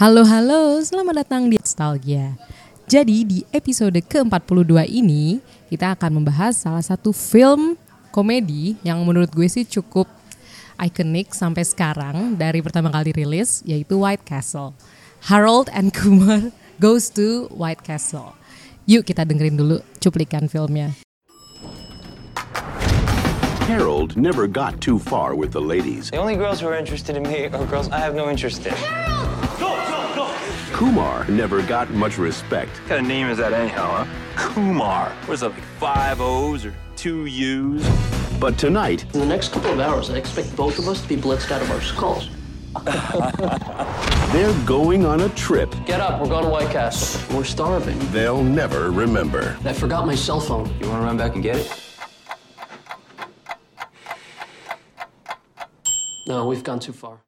Halo 0.00 0.24
halo, 0.24 0.80
selamat 0.80 1.28
datang 1.28 1.52
di 1.52 1.60
Nostalgia. 1.60 2.32
Jadi 2.88 3.20
di 3.20 3.38
episode 3.52 4.00
ke-42 4.00 4.88
ini 4.88 5.44
kita 5.68 5.92
akan 5.92 6.16
membahas 6.16 6.56
salah 6.56 6.80
satu 6.80 7.12
film 7.12 7.76
komedi 8.08 8.80
yang 8.80 9.04
menurut 9.04 9.28
gue 9.28 9.44
sih 9.44 9.68
cukup 9.68 10.08
ikonik 10.80 11.36
sampai 11.36 11.68
sekarang 11.68 12.32
dari 12.32 12.64
pertama 12.64 12.88
kali 12.88 13.12
rilis 13.12 13.60
yaitu 13.68 14.00
White 14.00 14.24
Castle. 14.24 14.72
Harold 15.28 15.68
and 15.68 15.92
Kumar 16.00 16.48
goes 16.80 17.12
to 17.12 17.52
White 17.52 17.84
Castle. 17.84 18.32
Yuk 18.88 19.04
kita 19.04 19.28
dengerin 19.28 19.60
dulu 19.60 19.84
cuplikan 20.00 20.48
filmnya. 20.48 20.96
Harold 23.68 24.16
never 24.16 24.48
got 24.48 24.80
too 24.80 24.96
far 24.96 25.36
with 25.36 25.52
the 25.52 25.60
ladies. 25.60 26.08
The 26.08 26.16
only 26.16 26.40
girls 26.40 26.56
who 26.56 26.72
are 26.72 26.78
interested 26.80 27.20
in 27.20 27.28
me 27.28 27.52
are 27.52 27.68
girls 27.68 27.92
I 27.92 28.00
have 28.00 28.16
no 28.16 28.32
interest 28.32 28.64
in. 28.64 28.72
Kumar 30.72 31.26
never 31.28 31.60
got 31.62 31.90
much 31.90 32.16
respect. 32.16 32.70
What 32.78 32.88
kind 32.88 33.00
of 33.02 33.06
name 33.06 33.26
is 33.28 33.38
that 33.38 33.52
anyhow, 33.52 34.04
huh? 34.04 34.48
Kumar. 34.54 35.10
What 35.26 35.34
is 35.34 35.40
that, 35.40 35.50
like 35.50 35.62
five 35.78 36.20
O's 36.20 36.64
or 36.64 36.74
two 36.96 37.26
U's? 37.26 37.86
But 38.40 38.56
tonight, 38.56 39.04
In 39.14 39.20
the 39.20 39.26
next 39.26 39.52
couple 39.52 39.70
of 39.72 39.80
hours, 39.80 40.08
I 40.08 40.16
expect 40.16 40.56
both 40.56 40.78
of 40.78 40.88
us 40.88 41.02
to 41.02 41.08
be 41.08 41.16
blitzed 41.16 41.50
out 41.50 41.60
of 41.60 41.70
our 41.70 41.80
skulls. 41.82 42.30
they're 44.32 44.64
going 44.64 45.04
on 45.04 45.22
a 45.22 45.28
trip 45.30 45.74
Get 45.86 46.00
up, 46.00 46.20
we're 46.20 46.28
going 46.28 46.44
to 46.44 46.50
White 46.50 46.70
Castle. 46.70 47.36
We're 47.36 47.44
starving. 47.44 47.98
they'll 48.12 48.42
never 48.44 48.90
remember. 48.92 49.58
I 49.64 49.72
forgot 49.72 50.06
my 50.06 50.14
cell 50.14 50.40
phone. 50.40 50.66
You 50.80 50.88
want 50.88 51.02
to 51.02 51.06
run 51.06 51.16
back 51.18 51.34
and 51.34 51.42
get 51.42 51.56
it? 51.56 51.80
No, 56.28 56.46
we've 56.46 56.62
gone 56.62 56.78
too 56.78 56.92
far. 56.92 57.18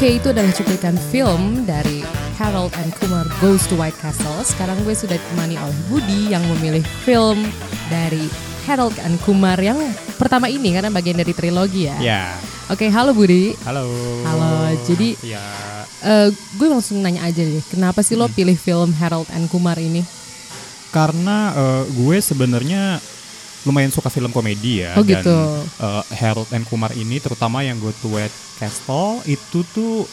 Oke, 0.00 0.16
itu 0.16 0.32
adalah 0.32 0.48
cuplikan 0.56 0.96
film 1.12 1.68
dari 1.68 2.00
Harold 2.40 2.72
and 2.80 2.88
Kumar 2.96 3.28
Goes 3.36 3.68
to 3.68 3.76
White 3.76 4.00
Castle. 4.00 4.40
Sekarang 4.48 4.80
gue 4.80 4.96
sudah 4.96 5.12
ditemani 5.12 5.60
oleh 5.60 5.76
Budi 5.92 6.32
yang 6.32 6.40
memilih 6.56 6.80
film 7.04 7.44
dari 7.92 8.24
Harold 8.64 8.96
and 9.04 9.20
Kumar 9.20 9.60
yang 9.60 9.76
pertama 10.16 10.48
ini 10.48 10.72
karena 10.72 10.88
bagian 10.88 11.20
dari 11.20 11.36
trilogi 11.36 11.84
ya. 11.84 12.00
Ya, 12.00 12.24
Oke, 12.72 12.88
halo 12.88 13.12
Budi. 13.12 13.52
halo. 13.68 13.84
Halo, 14.24 14.72
jadi 14.88 15.20
Ya, 15.20 15.44
eh, 16.00 16.32
gue 16.32 16.68
langsung 16.72 17.04
nanya 17.04 17.28
aja 17.28 17.44
deh, 17.44 17.60
kenapa 17.68 18.00
sih 18.00 18.16
lo 18.16 18.24
pilih 18.32 18.56
film 18.56 18.96
Harold 18.96 19.28
and 19.36 19.52
Kumar 19.52 19.76
ini? 19.76 20.00
karena 20.96 21.52
eh, 21.52 21.84
gue 21.92 22.16
sebenarnya 22.24 22.96
lumayan 23.62 23.88
suka 23.88 24.08
film 24.08 24.30
komedi 24.30 24.80
ya. 24.80 24.96
Oh, 24.96 25.04
dan, 25.04 25.20
gitu. 25.20 25.36
eh, 25.78 26.04
Harold 26.16 26.48
and 26.50 26.64
Kumar 26.64 26.92
ini 26.92 27.18
terutama 27.18 27.60
yang 27.60 27.76
Go 27.76 27.92
to 27.92 28.08
White 28.08 28.32
Castle 28.56 29.20
itu 29.24 29.60
tuh 29.70 30.08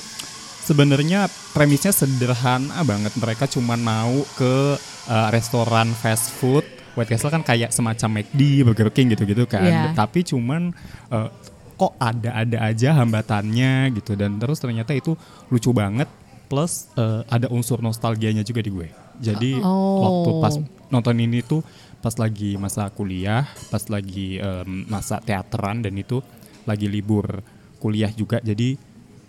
sebenarnya 0.64 1.26
premisnya 1.52 1.92
sederhana 1.92 2.84
banget. 2.84 3.16
Mereka 3.16 3.48
cuman 3.48 3.80
mau 3.80 4.16
ke 4.36 4.76
eh, 5.08 5.28
restoran 5.32 5.92
fast 5.94 6.32
food. 6.34 6.64
White 6.94 7.14
Castle 7.14 7.30
kan 7.30 7.46
kayak 7.46 7.70
semacam 7.70 8.20
McD, 8.20 8.42
Burger 8.66 8.90
King 8.90 9.14
gitu-gitu 9.14 9.46
kan. 9.46 9.64
Iya. 9.64 9.84
Tapi 9.94 10.26
cuman 10.26 10.74
eh, 11.08 11.30
kok 11.78 11.94
ada-ada 11.96 12.58
aja 12.66 12.90
hambatannya 12.98 13.94
gitu 13.94 14.18
dan 14.18 14.42
terus 14.42 14.58
ternyata 14.58 14.98
itu 14.98 15.14
lucu 15.48 15.70
banget 15.70 16.10
plus 16.48 16.90
eh, 16.98 17.22
ada 17.28 17.48
unsur 17.48 17.80
nostalgianya 17.80 18.42
juga 18.42 18.60
di 18.60 18.72
gue. 18.74 18.88
Jadi 19.18 19.62
Oh. 19.62 20.02
waktu 20.02 20.30
pas 20.42 20.54
nonton 20.90 21.16
ini 21.18 21.42
tuh 21.42 21.62
pas 21.98 22.14
lagi 22.16 22.56
masa 22.56 22.88
kuliah, 22.90 23.46
pas 23.68 23.82
lagi 23.90 24.38
em, 24.38 24.86
masa 24.88 25.18
teateran 25.20 25.82
dan 25.82 25.94
itu 25.94 26.22
lagi 26.64 26.86
libur 26.86 27.42
kuliah 27.78 28.10
juga. 28.12 28.38
Jadi 28.40 28.78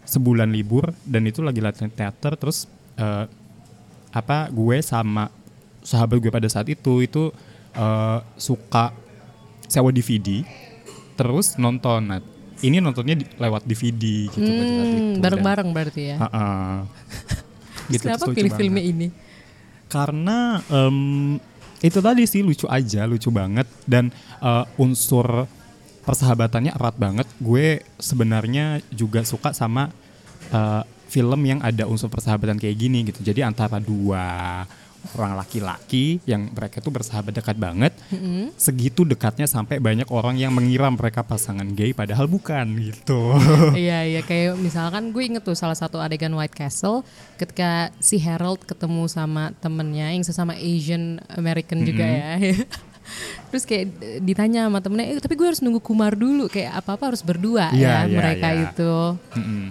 sebulan 0.05 0.49
libur 0.49 0.93
dan 1.05 1.29
itu 1.29 1.41
lagi 1.41 1.61
latihan 1.61 1.89
teater 1.89 2.37
terus 2.37 2.65
eh, 2.97 3.25
apa 4.09 4.49
gue 4.49 4.81
sama 4.81 5.29
sahabat 5.85 6.17
gue 6.17 6.33
pada 6.33 6.49
saat 6.49 6.69
itu 6.69 7.01
itu 7.01 7.29
eh, 7.75 8.19
suka 8.37 8.93
sewa 9.65 9.93
DVD 9.93 10.45
terus 11.15 11.59
nonton. 11.59 12.09
Nah, 12.09 12.21
ini 12.61 12.79
nontonnya 12.79 13.19
di- 13.19 13.29
lewat 13.37 13.65
DVD 13.65 14.03
gitu 14.29 14.49
pada 14.49 14.71
saat 14.71 14.89
itu. 14.89 15.03
Hmm, 15.03 15.21
bareng-bareng 15.21 15.69
berarti 15.71 16.03
ya. 16.15 16.17
Ha-ha. 16.19 16.47
Terus 16.85 17.47
Gitu, 17.89 18.05
kenapa 18.05 18.27
pilih 18.29 18.53
filmnya 18.53 18.85
ini? 18.85 19.09
Karena 19.89 20.61
em, 20.69 21.41
itu 21.79 21.99
tadi 22.03 22.27
sih 22.27 22.43
lucu 22.43 22.67
aja, 22.67 23.07
lucu 23.07 23.31
banget 23.31 23.67
dan 23.87 24.11
eh, 24.43 24.65
unsur 24.83 25.47
persahabatannya 26.03 26.73
erat 26.75 26.97
banget. 26.99 27.27
Gue 27.39 27.85
sebenarnya 28.01 28.83
juga 28.91 29.23
suka 29.23 29.55
sama 29.55 29.93
eh, 30.51 30.83
film 31.09 31.41
yang 31.47 31.61
ada 31.65 31.89
unsur 31.89 32.13
persahabatan 32.13 32.61
kayak 32.61 32.77
gini 32.77 33.07
gitu. 33.09 33.25
Jadi 33.25 33.41
antara 33.41 33.81
dua 33.81 34.65
orang 35.17 35.39
laki-laki 35.39 36.21
yang 36.29 36.53
mereka 36.53 36.83
tuh 36.83 36.93
bersahabat 36.93 37.33
dekat 37.33 37.57
banget, 37.57 37.93
segitu 38.55 39.03
dekatnya 39.03 39.49
sampai 39.49 39.81
banyak 39.81 40.07
orang 40.13 40.37
yang 40.37 40.53
mengira 40.53 40.91
mereka 40.93 41.25
pasangan 41.25 41.67
gay 41.73 41.97
padahal 41.97 42.29
bukan 42.29 42.67
gitu. 42.79 43.35
Iya 43.75 44.05
iya 44.05 44.21
kayak 44.23 44.59
misalkan 44.59 45.11
gue 45.15 45.23
inget 45.25 45.43
tuh 45.47 45.57
salah 45.57 45.77
satu 45.79 45.99
adegan 46.03 46.35
White 46.35 46.55
Castle 46.55 47.07
ketika 47.41 47.95
si 48.03 48.19
Harold 48.21 48.63
ketemu 48.67 49.07
sama 49.09 49.55
temennya 49.63 50.13
yang 50.13 50.25
sesama 50.27 50.55
Asian 50.59 51.23
American 51.33 51.87
juga 51.87 52.05
ya. 52.05 52.37
Terus 53.49 53.65
kayak 53.65 53.87
ditanya 54.21 54.69
sama 54.69 54.85
temennya, 54.85 55.17
eh, 55.17 55.21
tapi 55.23 55.33
gue 55.33 55.49
harus 55.49 55.65
nunggu 55.65 55.81
Kumar 55.81 56.13
dulu 56.13 56.45
kayak 56.53 56.85
apa 56.85 57.01
apa 57.01 57.05
harus 57.09 57.25
berdua 57.25 57.73
ya 57.73 58.05
Iya, 58.05 58.13
iya, 58.13 58.17
mereka 58.21 58.49
iya. 58.53 58.61
itu. 58.69 58.95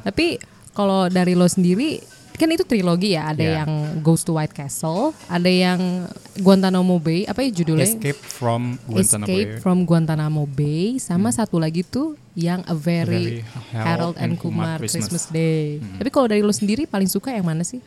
Tapi 0.01 0.41
kalau 0.73 1.05
dari 1.09 1.33
lo 1.37 1.45
sendiri 1.45 2.01
kan 2.37 2.47
itu 2.47 2.61
trilogi 2.61 3.11
ya, 3.11 3.33
ada 3.33 3.41
Iya. 3.41 3.53
yang 3.59 3.71
Goes 3.99 4.21
to 4.21 4.37
White 4.37 4.53
Castle, 4.53 5.09
ada 5.25 5.49
yang 5.49 6.05
Guantanamo 6.37 6.95
Bay, 6.97 7.25
apa 7.25 7.41
ya 7.41 7.49
judulnya? 7.51 7.83
Escape 7.83 8.21
from 8.21 8.77
Guantanamo 8.85 9.25
Escape 9.25 9.49
Bay. 9.49 9.59
from 9.59 9.77
Guantanamo 9.83 10.43
Bay 10.45 11.01
sama 11.01 11.29
satu 11.29 11.57
lagi 11.57 11.81
tuh 11.81 12.13
yang 12.31 12.61
A 12.63 12.77
Very, 12.77 13.41
Very 13.41 13.73
Harold 13.73 14.15
and 14.15 14.37
Kumar 14.37 14.77
Christmas, 14.77 15.27
Day. 15.27 15.81
Tapi 15.81 16.09
kalau 16.09 16.29
dari 16.29 16.39
lo 16.39 16.53
sendiri 16.53 16.85
paling 16.85 17.09
suka 17.09 17.33
yang 17.33 17.43
mana 17.43 17.65
sih? 17.65 17.81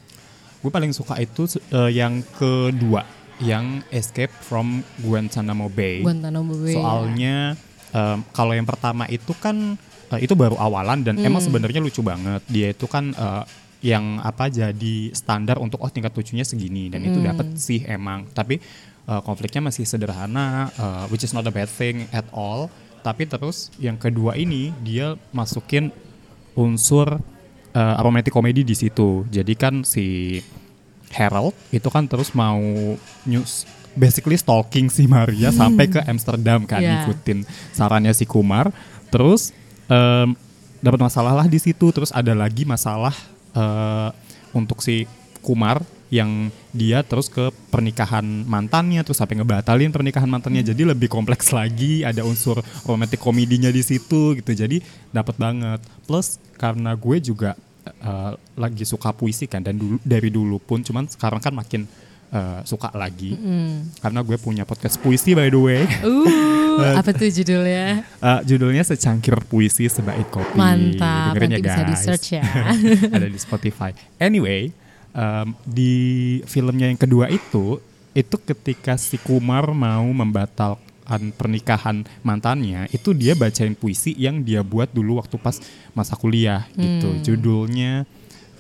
Gue 0.58 0.68
paling 0.68 0.90
suka 0.90 1.16
itu 1.16 1.46
eh, 1.70 1.94
yang 1.94 2.20
kedua, 2.34 3.06
yang 3.38 3.80
Escape 3.88 4.34
from 4.34 4.82
Guantanamo 4.98 5.70
Bay. 5.70 6.02
Guantanamo 6.02 6.52
Bay. 6.52 6.74
Soalnya 6.74 7.54
em, 7.90 8.18
kalau 8.30 8.52
yang 8.52 8.66
pertama 8.66 9.06
itu 9.06 9.30
kan 9.32 9.78
eh, 10.10 10.20
itu 10.20 10.34
baru 10.34 10.58
awalan 10.58 11.00
dan 11.00 11.16
emang 11.16 11.38
sebenarnya 11.40 11.78
lucu 11.78 12.02
banget. 12.02 12.42
Dia 12.44 12.74
itu 12.74 12.84
kan 12.84 13.14
eh, 13.14 13.42
yang 13.80 14.20
apa 14.20 14.52
jadi 14.52 15.08
standar 15.16 15.56
untuk 15.56 15.80
oh 15.80 15.88
tingkat 15.88 16.12
lucunya 16.12 16.44
segini 16.44 16.92
dan 16.92 17.00
itu 17.00 17.18
dapat 17.20 17.56
sih 17.56 17.80
emang. 17.88 18.28
Tapi 18.30 18.60
eh, 19.08 19.20
konfliknya 19.24 19.72
masih 19.72 19.88
sederhana, 19.88 20.68
eh, 20.70 21.04
which 21.08 21.24
is 21.24 21.32
not 21.32 21.44
a 21.48 21.52
bad 21.52 21.68
thing 21.68 22.04
at 22.12 22.24
all. 22.30 22.68
Tapi 23.00 23.24
terus 23.24 23.72
yang 23.80 23.96
kedua 23.96 24.36
ini 24.36 24.76
dia 24.84 25.16
masukin 25.32 25.88
unsur 26.52 27.16
eh, 27.72 27.96
romantic 28.04 28.30
comedy 28.30 28.60
di 28.60 28.76
situ. 28.76 29.24
Jadi 29.32 29.52
kan 29.56 29.80
si 29.82 30.38
Harold 31.10 31.56
itu 31.74 31.88
kan 31.90 32.06
terus 32.06 32.30
mau 32.36 32.60
news 33.26 33.66
basically 33.98 34.38
stalking 34.38 34.86
si 34.86 35.10
Maria 35.10 35.50
sampai 35.50 35.90
ke 35.90 35.98
Amsterdam 36.06 36.62
kan 36.62 36.78
Iya. 36.78 37.02
ngikutin 37.02 37.42
sarannya 37.74 38.14
si 38.14 38.22
Kumar. 38.22 38.70
Terus 39.10 39.50
em, 39.90 40.38
dapat 40.78 41.00
masalah 41.02 41.34
lah 41.34 41.50
di 41.50 41.58
situ. 41.58 41.90
Terus 41.90 42.14
ada 42.14 42.30
lagi 42.30 42.62
masalah 42.62 43.10
eh, 43.54 44.10
untuk 44.54 44.82
si 44.82 45.06
Kumar 45.40 45.80
yang 46.10 46.50
dia 46.74 47.06
terus 47.06 47.30
ke 47.30 47.54
pernikahan 47.70 48.26
mantannya 48.44 49.00
terus 49.06 49.22
sampai 49.22 49.38
ngebatalin 49.38 49.94
pernikahan 49.94 50.26
mantannya. 50.26 50.66
Jadi 50.66 50.82
lebih 50.82 51.06
kompleks 51.06 51.54
lagi 51.54 52.02
ada 52.02 52.26
unsur 52.26 52.58
romantic 52.82 53.22
komedinya 53.22 53.70
di 53.70 53.80
situ 53.80 54.34
gitu. 54.36 54.50
Jadi 54.50 54.82
dapat 55.14 55.38
banget. 55.38 55.80
Plus 56.04 56.36
karena 56.58 56.98
gue 56.98 57.16
juga 57.22 57.54
eh, 57.86 58.32
lagi 58.58 58.84
suka 58.84 59.14
puisi 59.14 59.46
kan 59.46 59.62
dan 59.62 59.78
dulu 59.78 59.96
dari 60.02 60.28
dulu 60.28 60.58
pun 60.58 60.82
cuman 60.82 61.06
sekarang 61.08 61.40
kan 61.40 61.54
makin 61.54 61.86
eh, 62.30 62.60
suka 62.64 62.90
lagi 62.94 63.34
karena 64.00 64.20
gue 64.22 64.36
punya 64.38 64.64
podcast 64.64 64.98
puisi 65.02 65.34
by 65.34 65.48
the 65.50 65.60
way 65.60 65.82
Uh, 66.70 66.96
apa 66.96 67.12
tuh 67.12 67.28
judulnya? 67.28 68.06
Eh, 68.06 68.40
judulnya 68.46 68.80
secangkir 68.86 69.36
puisi 69.44 69.90
sebaik 69.90 70.32
kopi 70.32 70.54
Mantap, 70.56 71.34
Dengerin 71.36 71.50
nanti 71.50 71.60
ya, 71.60 71.66
bisa 71.66 71.82
guys. 71.82 71.90
di 71.90 71.96
search 71.98 72.26
ya. 72.40 72.42
ada 73.20 73.26
di 73.26 73.36
Spotify. 73.36 73.90
Anyway, 74.16 74.70
em, 75.12 75.48
di 75.66 75.92
filmnya 76.46 76.88
yang 76.88 76.96
kedua 76.96 77.28
itu, 77.28 77.82
itu 78.16 78.36
ketika 78.46 78.96
si 78.96 79.20
Kumar 79.20 79.76
mau 79.76 80.06
membatal 80.08 80.78
perayaan 81.10 81.34
pernikahan 81.34 81.96
mantannya 82.22 82.86
itu 82.94 83.10
dia 83.10 83.34
bacain 83.34 83.74
puisi 83.74 84.14
yang 84.14 84.46
dia 84.46 84.62
buat 84.62 84.94
dulu 84.94 85.18
waktu 85.18 85.42
pas 85.42 85.58
masa 85.90 86.14
kuliah 86.14 86.70
gitu. 86.78 87.34
Judulnya 87.34 88.06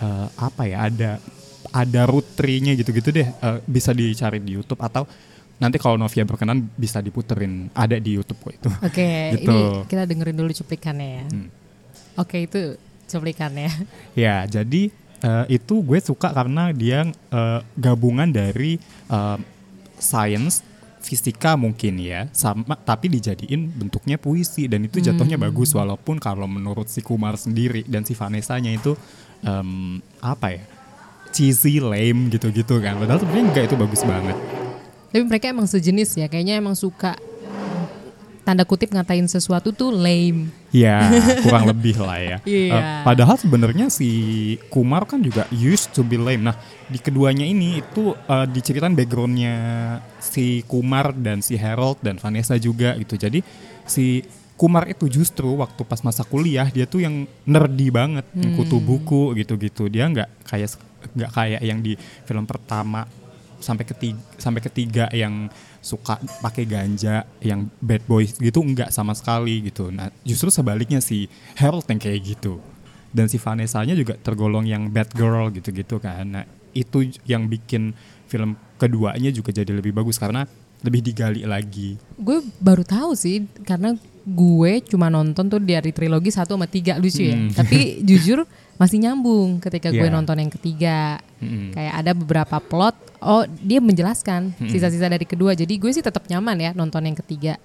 eh, 0.02 0.26
apa 0.34 0.66
ya? 0.66 0.90
Ada 0.90 1.22
ada 1.70 2.02
rutrinya 2.06 2.74
gitu-gitu 2.74 3.10
deh. 3.10 3.28
Eh, 3.28 3.58
bisa 3.66 3.94
dicari 3.94 4.42
di 4.42 4.58
YouTube 4.58 4.82
atau 4.82 5.06
nanti 5.56 5.76
kalau 5.76 6.00
Novia 6.00 6.24
berkenan 6.24 6.66
bisa 6.74 6.98
diputerin. 6.98 7.68
Ada 7.72 8.00
di 8.00 8.16
YouTube 8.16 8.40
kok 8.40 8.52
itu. 8.56 8.70
Oke, 8.80 9.08
Gitu. 9.36 9.50
ini 9.50 9.86
kita 9.86 10.02
dengerin 10.08 10.36
dulu 10.36 10.50
cuplikannya 10.50 11.08
ya. 11.20 11.24
Hmm. 11.28 11.48
Oke, 12.16 12.36
itu 12.44 12.74
cuplikannya. 13.06 13.70
Ya, 14.18 14.44
jadi 14.48 14.90
eh, 15.20 15.44
itu 15.52 15.74
gue 15.84 15.98
suka 16.00 16.32
karena 16.32 16.72
dia 16.72 17.06
eh, 17.06 17.60
gabungan 17.76 18.26
dari 18.26 18.80
eh, 19.08 19.38
sains, 20.00 20.64
fisika 21.00 21.56
mungkin 21.56 21.96
ya, 21.96 22.28
sama 22.32 22.76
tapi 22.76 23.08
dijadiin 23.08 23.72
bentuknya 23.72 24.16
puisi 24.20 24.68
dan 24.68 24.84
itu 24.84 25.00
jatuhnya 25.00 25.40
bagus 25.40 25.72
walaupun 25.72 26.20
kalau 26.20 26.44
menurut 26.44 26.88
si 26.92 27.00
Kumar 27.00 27.40
sendiri 27.40 27.84
dan 27.88 28.04
si 28.04 28.12
Vanessa-nya 28.12 28.68
itu 28.68 28.92
em, 29.40 29.96
apa 30.20 30.52
ya? 30.52 30.64
Cheesy, 31.40 31.80
lame 31.80 32.28
gitu-gitu 32.28 32.84
kan. 32.84 33.00
Padahal 33.00 33.24
sebenarnya 33.24 33.44
enggak 33.48 33.64
itu 33.72 33.76
bagus 33.80 34.04
banget. 34.04 34.36
Tapi 35.08 35.24
mereka 35.24 35.48
emang 35.48 35.64
sejenis 35.64 36.20
ya, 36.20 36.28
kayaknya 36.28 36.60
emang 36.60 36.76
suka 36.76 37.16
tanda 38.44 38.68
kutip 38.68 38.92
ngatain 38.92 39.24
sesuatu 39.24 39.72
tuh 39.72 39.88
lame. 39.88 40.52
Ya, 40.68 41.08
kurang 41.48 41.64
lebih 41.64 41.96
lah 41.96 42.20
ya. 42.20 42.36
Iya. 42.44 42.76
Eh, 42.76 42.82
padahal 43.08 43.40
sebenarnya 43.40 43.88
si 43.88 44.10
Kumar 44.68 45.08
kan 45.08 45.24
juga 45.24 45.48
used 45.48 45.96
to 45.96 46.04
be 46.04 46.20
lame. 46.20 46.44
Nah, 46.44 46.60
di 46.92 47.00
keduanya 47.00 47.48
ini 47.48 47.80
itu 47.80 48.12
eh, 48.12 48.46
diceritain 48.52 48.92
backgroundnya 48.92 49.56
si 50.20 50.60
Kumar 50.68 51.16
dan 51.16 51.40
si 51.40 51.56
Harold 51.56 52.04
dan 52.04 52.20
Vanessa 52.20 52.60
juga 52.60 53.00
gitu. 53.00 53.16
Jadi 53.16 53.40
si 53.88 54.20
Kumar 54.60 54.84
itu 54.92 55.08
justru 55.08 55.56
waktu 55.56 55.88
pas 55.88 56.04
masa 56.04 56.20
kuliah 56.20 56.68
dia 56.68 56.84
tuh 56.84 57.00
yang 57.00 57.24
nerdy 57.48 57.88
banget, 57.88 58.28
yang 58.36 58.60
kutu 58.60 58.76
buku 58.76 59.32
gitu-gitu. 59.40 59.88
Dia 59.88 60.04
nggak 60.04 60.44
kayak 60.44 60.68
nggak 61.16 61.30
kayak 61.32 61.62
yang 61.64 61.80
di 61.80 61.96
film 61.98 62.44
pertama 62.44 63.04
sampai 63.60 63.84
ketiga 63.84 64.20
sampai 64.40 64.60
ketiga 64.64 65.04
yang 65.12 65.52
suka 65.80 66.20
pakai 66.44 66.64
ganja 66.68 67.24
yang 67.40 67.68
bad 67.80 68.04
boys 68.04 68.36
gitu 68.36 68.60
enggak 68.60 68.92
sama 68.92 69.16
sekali 69.16 69.64
gitu. 69.68 69.88
Nah, 69.88 70.12
justru 70.24 70.52
sebaliknya 70.52 71.00
si 71.00 71.28
Harold 71.56 71.88
yang 71.88 72.00
kayak 72.00 72.20
gitu. 72.36 72.60
Dan 73.10 73.26
si 73.26 73.42
Vanessa-nya 73.42 73.98
juga 73.98 74.14
tergolong 74.14 74.62
yang 74.68 74.86
bad 74.86 75.10
girl 75.16 75.50
gitu-gitu 75.50 75.98
kan. 75.98 76.24
Nah, 76.30 76.44
itu 76.76 77.10
yang 77.26 77.50
bikin 77.50 77.90
film 78.30 78.54
keduanya 78.78 79.34
juga 79.34 79.50
jadi 79.50 79.74
lebih 79.74 79.90
bagus 79.90 80.20
karena 80.20 80.46
lebih 80.80 81.00
digali 81.04 81.42
lagi. 81.44 81.98
Gue 82.16 82.40
baru 82.62 82.86
tahu 82.86 83.12
sih 83.18 83.44
karena 83.66 83.96
gue 84.24 84.72
cuma 84.86 85.10
nonton 85.10 85.48
tuh 85.48 85.60
dari 85.60 85.90
trilogi 85.90 86.30
satu 86.30 86.54
sama 86.54 86.70
tiga 86.70 86.96
lucu 86.96 87.24
ya. 87.24 87.36
Hmm. 87.36 87.50
Tapi 87.52 87.78
jujur 88.08 88.44
masih 88.80 88.96
nyambung 88.98 89.60
ketika 89.60 89.92
gue 89.92 90.00
Iya. 90.00 90.10
nonton 90.10 90.40
yang 90.40 90.48
ketiga. 90.50 91.20
Mm-mm. 91.36 91.70
Kayak 91.70 91.94
ada 91.94 92.12
beberapa 92.12 92.56
plot, 92.58 92.96
oh 93.20 93.44
dia 93.44 93.76
menjelaskan 93.78 94.56
Hmm. 94.56 94.66
sisa-sisa 94.66 95.04
dari 95.04 95.22
kedua. 95.22 95.52
Jadi 95.52 95.76
gue 95.76 95.90
sih 95.90 96.00
tetap 96.00 96.24
nyaman 96.26 96.56
ya 96.58 96.70
nonton 96.72 97.04
yang 97.04 97.14
ketiga. 97.14 97.60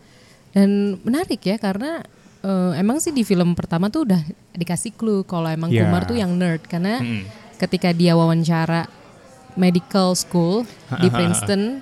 Dan 0.51 0.99
menarik 1.01 1.39
ya 1.39 1.55
karena 1.55 2.03
eh, 2.41 2.71
emang 2.75 2.99
sih 2.99 3.09
di 3.09 3.23
film 3.23 3.55
pertama 3.55 3.87
tuh 3.87 4.05
udah 4.05 4.21
dikasih 4.51 4.93
clue 4.93 5.23
kalau 5.23 5.47
emang 5.47 5.67
Iya. 5.67 5.81
Kumar 5.81 6.03
tuh 6.03 6.13
yang 6.13 6.29
nerd 6.31 6.61
karena 6.61 6.99
Mm-mm. 6.99 7.23
ketika 7.55 7.89
dia 7.89 8.13
wawancara 8.13 8.85
medical 9.55 10.13
school 10.13 10.67
di 10.93 11.07
Princeton, 11.15 11.79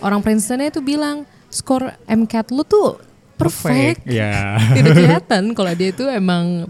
orang 0.00 0.18
Princetonnya 0.18 0.68
itu 0.68 0.80
bilang 0.80 1.22
skor 1.46 1.92
MCAT 2.06 2.48
lu 2.48 2.64
tuh 2.64 2.96
perfect. 3.36 4.02
Ya. 4.04 4.56
Tidak 4.76 4.92
kelihatan 4.94 5.42
kalau 5.52 5.72
dia 5.72 5.90
itu 5.90 6.04
emang 6.04 6.64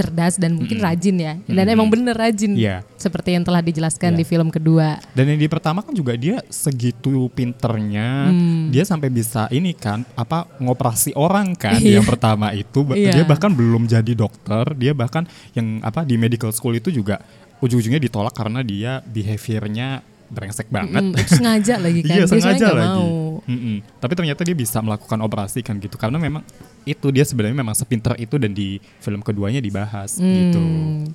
cerdas 0.00 0.40
dan 0.40 0.56
mungkin 0.56 0.80
rajin 0.80 1.16
ya. 1.20 1.36
Dan 1.44 1.68
emang 1.68 1.92
bener 1.92 2.16
rajin. 2.16 2.56
Iya. 2.56 2.80
Seperti 2.96 3.36
yang 3.36 3.44
telah 3.44 3.60
dijelaskan 3.60 4.16
Iya. 4.16 4.18
di 4.18 4.24
film 4.24 4.48
kedua. 4.48 4.96
Dan 5.12 5.28
yang 5.28 5.36
di 5.36 5.44
pertama 5.44 5.84
kan 5.84 5.92
juga 5.92 6.16
dia 6.16 6.40
segitu 6.48 7.28
pinternya, 7.30 8.32
Hmm. 8.32 8.72
dia 8.72 8.88
sampai 8.88 9.12
bisa 9.12 9.44
ini 9.52 9.76
kan 9.76 10.08
apa 10.16 10.48
ngoperasi 10.56 11.12
orang 11.12 11.52
kan 11.52 11.76
Iya. 11.76 12.00
yang 12.00 12.06
pertama 12.08 12.56
itu 12.56 12.80
Iya. 12.96 13.20
dia 13.20 13.24
bahkan 13.28 13.52
belum 13.52 13.84
jadi 13.84 14.12
dokter, 14.16 14.64
dia 14.72 14.96
bahkan 14.96 15.28
yang 15.52 15.84
apa 15.84 16.00
di 16.00 16.16
medical 16.16 16.48
school 16.50 16.72
itu 16.72 16.88
juga 16.88 17.20
ujung-ujungnya 17.60 18.00
ditolak 18.00 18.32
karena 18.32 18.64
dia 18.64 19.04
behaviornya 19.04 20.00
brengsek 20.30 20.70
banget. 20.70 21.02
Mm, 21.02 21.12
itu 21.18 21.32
sengaja 21.34 21.74
lagi 21.76 22.00
kan. 22.08 22.16
Iya 22.16 22.24
sengaja 22.24 22.66
lagi. 22.70 22.86
mau. 22.86 23.42
Mm-mm. 23.44 23.76
Tapi 23.98 24.12
ternyata 24.14 24.40
dia 24.40 24.54
bisa 24.54 24.78
melakukan 24.78 25.18
operasi 25.20 25.60
kan 25.60 25.76
gitu 25.76 25.98
karena 25.98 26.16
memang 26.16 26.46
itu 26.82 27.06
dia 27.10 27.26
sebenarnya 27.26 27.56
memang 27.56 27.74
sepinter 27.74 28.14
itu 28.16 28.38
dan 28.38 28.54
di 28.54 28.78
film 28.98 29.20
keduanya 29.20 29.58
dibahas 29.58 30.16
gitu. 30.16 30.60
Hmm. 30.60 31.10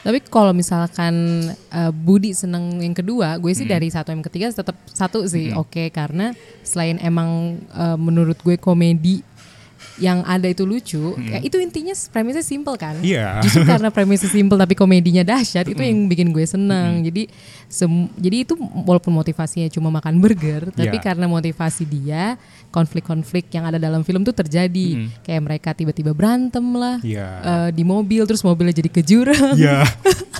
Tapi 0.00 0.24
kalau 0.24 0.56
misalkan 0.56 1.12
uh, 1.68 1.92
Budi 1.92 2.32
seneng 2.32 2.80
yang 2.80 2.96
kedua, 2.96 3.36
gue 3.36 3.52
Hmm. 3.52 3.58
sih 3.58 3.68
dari 3.68 3.92
satu 3.92 4.08
yang 4.08 4.24
ketiga 4.24 4.48
tetap 4.48 4.72
satu 4.86 5.28
sih 5.28 5.52
oke 5.52 5.92
karena 5.92 6.32
selain 6.62 6.96
emang 6.96 7.60
uh, 7.68 8.00
menurut 8.00 8.40
gue 8.40 8.56
komedi 8.56 9.20
yang 10.00 10.24
ada 10.24 10.44
itu 10.44 10.64
lucu, 10.64 11.12
ya 11.20 11.38
itu 11.38 11.54
intinya 11.56 11.92
premisnya 12.08 12.40
simple 12.40 12.74
kan. 12.74 12.96
Hmm. 12.96 13.04
Iya. 13.04 13.38
Justru 13.40 13.62
karena 13.62 13.88
premisnya 13.88 14.26
simple 14.26 14.56
tapi 14.56 14.72
komedinya 14.72 15.20
dahsyat 15.22 15.68
itu 15.68 15.78
yang 15.78 16.08
bikin 16.08 16.32
gue 16.32 16.42
seneng. 16.42 17.04
Jadi 17.04 17.28
sem- 17.66 18.08
jadi 18.16 18.42
itu 18.42 18.56
walaupun 18.58 19.12
motivasinya 19.12 19.68
cuma 19.68 19.92
makan 19.92 20.18
burger, 20.18 20.72
tapi 20.72 20.96
Iya. 20.96 21.04
karena 21.04 21.28
motivasi 21.28 21.84
dia 21.84 22.40
konflik-konflik 22.70 23.46
yang 23.50 23.64
ada 23.64 23.76
dalam 23.76 24.00
film 24.00 24.22
tuh 24.22 24.32
terjadi. 24.32 25.12
Kayak 25.20 25.42
mereka 25.42 25.68
tiba-tiba 25.70 26.10
berantem 26.10 26.64
lah 26.72 26.96
Iya. 27.00 27.28
eh, 27.40 27.68
di 27.70 27.84
mobil 27.84 28.24
terus 28.24 28.40
mobilnya 28.40 28.72
jadi 28.72 28.88
ke 28.88 29.02
jurang 29.02 29.54
Iya. 29.54 29.84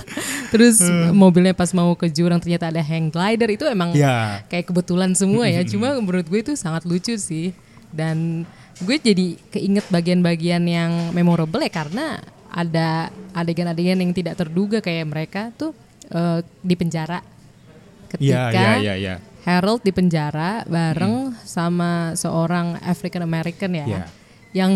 terus 0.51 0.81
Hmm. 0.81 1.13
mobilnya 1.13 1.53
pas 1.53 1.71
mau 1.71 1.93
ke 1.93 2.09
jurang 2.09 2.35
ternyata 2.35 2.67
ada 2.67 2.81
hang 2.81 3.07
glider 3.07 3.47
itu 3.49 3.63
emang 3.63 3.93
Iya. 3.93 4.43
kayak 4.47 4.67
kebetulan 4.67 5.13
semua 5.13 5.45
ya 5.45 5.63
cuma 5.63 5.95
menurut 5.95 6.25
gue 6.25 6.39
itu 6.41 6.53
sangat 6.55 6.83
lucu 6.83 7.15
sih 7.15 7.55
dan 7.89 8.43
gue 8.81 8.97
jadi 8.97 9.27
keinget 9.49 9.85
bagian-bagian 9.87 10.63
yang 10.63 10.91
memorable 11.11 11.59
ya 11.59 11.69
karena 11.69 12.17
ada 12.47 13.07
adegan-adegan 13.31 13.95
yang 13.97 14.11
tidak 14.11 14.35
terduga 14.35 14.79
kayak 14.79 15.05
mereka 15.05 15.41
tuh 15.53 15.71
eh, 16.07 16.39
di 16.59 16.75
penjara 16.75 17.21
Iya, 18.11 18.51
ketika 18.51 18.59
iya, 18.59 18.71
iya, 18.75 18.93
iya. 18.97 19.15
Harold 19.41 19.81
di 19.81 19.89
penjara 19.89 20.67
bareng 20.67 21.31
sama 21.41 22.11
seorang 22.13 22.75
African 22.83 23.23
American 23.23 23.71
ya 23.71 23.85
Iya. 23.87 24.03
yang 24.51 24.71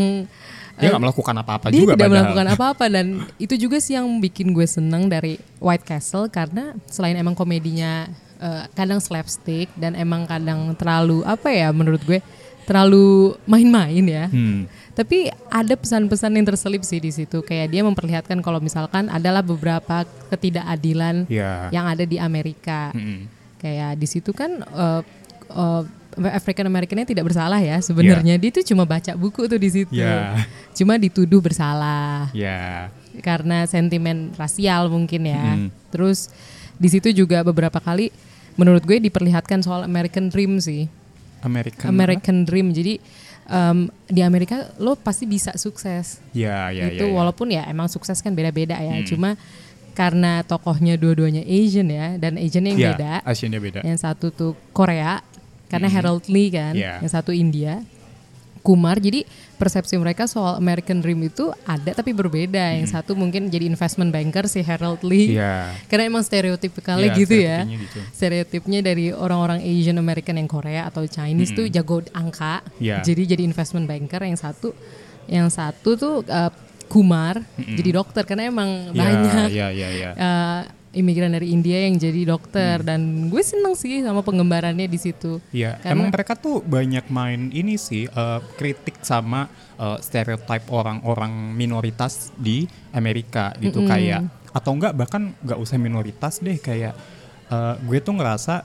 Dia 0.75 0.87
eh, 0.87 0.91
nggak 0.91 1.03
melakukan 1.03 1.35
apa-apa 1.37 1.65
dia 1.67 1.77
juga 1.77 1.93
tidak 1.93 2.07
padahal. 2.07 2.15
melakukan 2.23 2.47
apa-apa 2.51 2.85
dan 2.87 3.07
itu 3.35 3.55
juga 3.55 3.77
sih 3.77 3.93
yang 3.93 4.07
bikin 4.19 4.51
gue 4.51 4.63
seneng 4.63 5.07
dari 5.07 5.35
White 5.59 5.83
Castle 5.83 6.27
karena 6.27 6.71
selain 6.87 7.15
emang 7.15 7.35
komedinya 7.35 8.07
eh, 8.37 8.63
kadang 8.71 8.99
slapstick 8.99 9.67
dan 9.75 9.95
emang 9.95 10.23
kadang 10.23 10.71
terlalu 10.73 11.27
apa 11.27 11.51
ya 11.51 11.71
menurut 11.71 11.99
gue 12.01 12.23
terlalu 12.65 13.37
main-main 13.45 14.03
ya. 14.03 14.25
Hmm. 14.27 14.65
Tapi 14.95 15.27
ada 15.51 15.75
pesan-pesan 15.75 16.31
yang 16.33 16.47
terselip 16.47 16.81
sih 16.81 17.03
di 17.03 17.11
situ 17.11 17.43
kayak 17.43 17.67
dia 17.67 17.83
memperlihatkan 17.83 18.39
kalau 18.39 18.63
misalkan 18.63 19.11
adalah 19.11 19.43
beberapa 19.43 20.07
ketidakadilan 20.31 21.27
Iya. 21.27 21.67
yang 21.69 21.85
ada 21.85 22.07
di 22.07 22.15
Amerika. 22.15 22.95
Mm-mm. 22.95 23.27
Kayak 23.59 23.99
di 23.99 24.07
situ 24.07 24.31
kan 24.31 24.63
eh, 24.63 25.01
eh, 25.51 25.83
African 26.31 26.71
Americannya 26.71 27.03
tidak 27.03 27.27
bersalah 27.27 27.59
ya 27.59 27.75
sebenarnya 27.83 28.39
dia 28.39 28.47
itu 28.47 28.63
cuma 28.71 28.87
baca 28.87 29.11
buku 29.19 29.51
tuh 29.51 29.59
di 29.59 29.67
situ. 29.67 29.99
Iya. 29.99 30.39
Cuma 30.71 30.95
dituduh 30.95 31.43
bersalah 31.43 32.31
Ya. 32.31 32.87
karena 33.19 33.67
sentimen 33.67 34.31
rasial 34.39 34.87
mungkin 34.87 35.27
ya. 35.27 35.59
Mm. 35.59 35.75
Terus 35.91 36.31
di 36.79 36.87
situ 36.87 37.11
juga 37.11 37.43
beberapa 37.43 37.83
kali 37.83 38.15
menurut 38.55 38.87
gue 38.87 38.95
diperlihatkan 39.03 39.59
soal 39.59 39.83
American 39.83 40.31
Dream 40.31 40.55
sih. 40.63 40.87
American. 41.43 41.87
American 41.89 42.37
Dream. 42.45 42.71
Jadi 42.71 42.99
em, 43.49 43.89
di 44.07 44.21
Amerika 44.21 44.71
lo 44.79 44.95
pasti 44.95 45.25
bisa 45.25 45.55
sukses. 45.57 46.21
Ya, 46.31 46.69
ya, 46.71 46.89
itu 46.93 47.05
ya, 47.05 47.11
ya. 47.11 47.15
walaupun 47.15 47.47
ya 47.51 47.63
emang 47.67 47.89
sukses 47.89 48.21
kan 48.21 48.31
beda-beda 48.33 48.77
ya. 48.77 49.01
Hmm. 49.01 49.07
Cuma 49.07 49.29
karena 49.95 50.43
tokohnya 50.43 50.99
dua-duanya 50.99 51.39
Asian 51.47 51.87
ya 51.87 52.19
dan 52.19 52.35
Asian 52.35 52.67
yang 52.67 52.77
Ya, 52.77 52.91
beda. 52.93 53.13
Asiannya 53.23 53.59
beda. 53.63 53.79
Yang 53.87 53.99
satu 54.03 54.27
tuh 54.29 54.51
Korea 54.75 55.23
karena 55.71 55.87
Harold 55.89 56.27
Lee 56.29 56.51
kan, 56.53 56.75
Iya. 56.77 56.99
yang 57.01 57.11
satu 57.11 57.31
India. 57.33 57.81
Kumar, 58.65 58.97
jadi 58.97 59.21
persepsi 59.61 59.93
mereka 60.01 60.25
soal 60.25 60.57
American 60.57 61.05
Dream 61.05 61.21
itu 61.21 61.53
ada 61.69 61.93
tapi 61.93 62.17
berbeda. 62.17 62.81
Yang 62.81 62.97
satu 62.97 63.13
mungkin 63.13 63.53
jadi 63.53 63.69
investment 63.69 64.09
banker 64.09 64.49
si 64.49 64.65
Harold 64.65 65.05
Lee. 65.05 65.37
Iya. 65.37 65.69
Karena 65.85 66.09
emang 66.09 66.25
stereotipikalnya 66.25 67.13
Iya, 67.13 67.19
gitu 67.21 67.35
ya. 67.37 67.57
stereotipnya 67.61 67.77
gitu. 67.85 67.99
Stereotipnya 68.09 68.79
dari 68.81 69.05
orang-orang 69.13 69.61
Asian 69.61 70.01
American 70.01 70.41
yang 70.41 70.49
Korea 70.49 70.89
atau 70.89 71.05
Chinese 71.05 71.53
tuh 71.53 71.69
jago 71.69 72.01
angka. 72.09 72.65
Iya. 72.81 73.05
Jadi 73.05 73.37
jadi 73.37 73.45
investment 73.45 73.85
banker 73.85 74.25
yang 74.25 74.35
satu 74.35 74.73
yang 75.29 75.49
satu 75.53 75.93
tuh 75.93 76.15
uh, 76.25 76.49
Kumar 76.85 77.41
jadi 77.57 77.89
dokter 77.93 78.23
karena 78.23 78.47
emang 78.47 78.89
Ya, 78.89 78.99
banyak 78.99 79.47
Ya, 79.49 79.67
ya, 79.69 79.89
ya. 79.89 80.11
uh, 80.13 80.61
imigran 80.91 81.27
dari 81.29 81.51
India 81.51 81.75
yang 81.81 81.95
jadi 81.95 82.23
dokter 82.25 82.79
Hmm. 82.79 82.87
dan 82.87 83.01
gue 83.27 83.41
seneng 83.41 83.75
sih 83.75 83.99
sama 83.99 84.21
pengembarannya 84.21 84.85
di 84.85 84.95
situ. 84.95 85.43
Iya, 85.51 85.75
Karena- 85.75 85.91
emang 85.91 86.07
mereka 86.07 86.33
tuh 86.33 86.63
banyak 86.63 87.05
main 87.09 87.51
ini 87.51 87.75
sih 87.75 88.07
eh, 88.07 88.39
kritik 88.55 89.01
sama 89.01 89.51
eh, 89.75 89.97
stereotip 89.99 90.63
orang-orang 90.69 91.29
minoritas 91.51 92.31
di 92.33 92.63
Amerika 92.89 93.51
gitu 93.57 93.83
kayak 93.83 94.23
atau 94.49 94.71
enggak 94.71 94.95
bahkan 94.95 95.35
nggak 95.37 95.59
usah 95.59 95.75
minoritas 95.75 96.39
deh 96.39 96.55
kayak 96.57 96.95
eh, 97.45 97.75
gue 97.81 97.99
tuh 97.99 98.15
ngerasa 98.15 98.63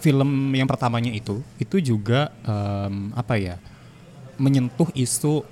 film 0.00 0.30
yang 0.50 0.64
pertamanya 0.64 1.12
itu 1.12 1.44
itu 1.56 1.76
juga 1.78 2.32
em, 2.40 3.12
apa 3.12 3.36
ya 3.36 3.60
menyentuh 4.36 4.88
isu 4.94 5.44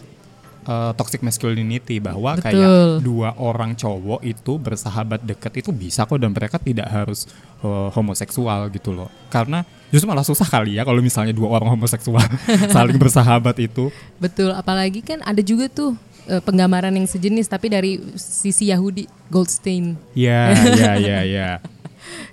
eh, 0.69 0.93
toxic 0.95 1.25
masculinity 1.25 1.97
bahwa 1.99 2.37
Betul. 2.37 2.45
kayak 2.45 2.71
dua 3.01 3.33
orang 3.41 3.73
cowok 3.73 4.21
itu 4.23 4.53
bersahabat 4.61 5.25
dekat 5.25 5.65
itu 5.65 5.73
bisa 5.73 6.05
kok 6.05 6.21
dan 6.21 6.31
mereka 6.37 6.61
tidak 6.61 6.87
harus 6.93 7.25
eh, 7.65 7.89
homoseksual 7.97 8.69
gitu 8.71 8.93
loh 8.93 9.09
karena 9.33 9.65
justru 9.89 10.05
malah 10.05 10.25
susah 10.25 10.45
kali 10.45 10.77
ya 10.77 10.85
kalau 10.85 11.01
misalnya 11.01 11.33
dua 11.33 11.57
orang 11.57 11.73
homoseksual 11.73 12.21
saling 12.77 13.01
bersahabat 13.01 13.57
itu 13.59 13.89
Betul, 14.21 14.53
apalagi 14.53 15.01
kan 15.01 15.25
ada 15.25 15.41
juga 15.41 15.73
tuh 15.73 15.97
eh, 16.29 16.45
penggambaran 16.45 16.93
yang 16.93 17.09
sejenis 17.09 17.49
tapi 17.49 17.73
dari 17.73 17.97
sisi 18.21 18.69
Yahudi 18.69 19.09
Goldstein. 19.33 19.97
ya 20.13 20.53
ya 20.81 20.93
ya 21.01 21.21
ya 21.25 21.51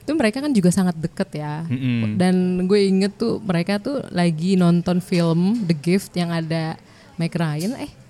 Itu 0.06 0.16
mereka 0.16 0.40
kan 0.40 0.56
juga 0.56 0.72
sangat 0.72 0.96
deket 0.96 1.36
ya. 1.36 1.68
Mm-mm. 1.68 2.16
Dan 2.16 2.64
gue 2.64 2.80
inget 2.88 3.18
tuh 3.20 3.44
mereka 3.44 3.76
tuh 3.76 4.08
lagi 4.14 4.56
nonton 4.56 5.04
film 5.04 5.68
The 5.68 5.76
Gift 5.76 6.16
yang 6.16 6.32
ada 6.32 6.80
Meg 7.20 7.36
Ryan 7.36 7.76
eh 7.84 8.05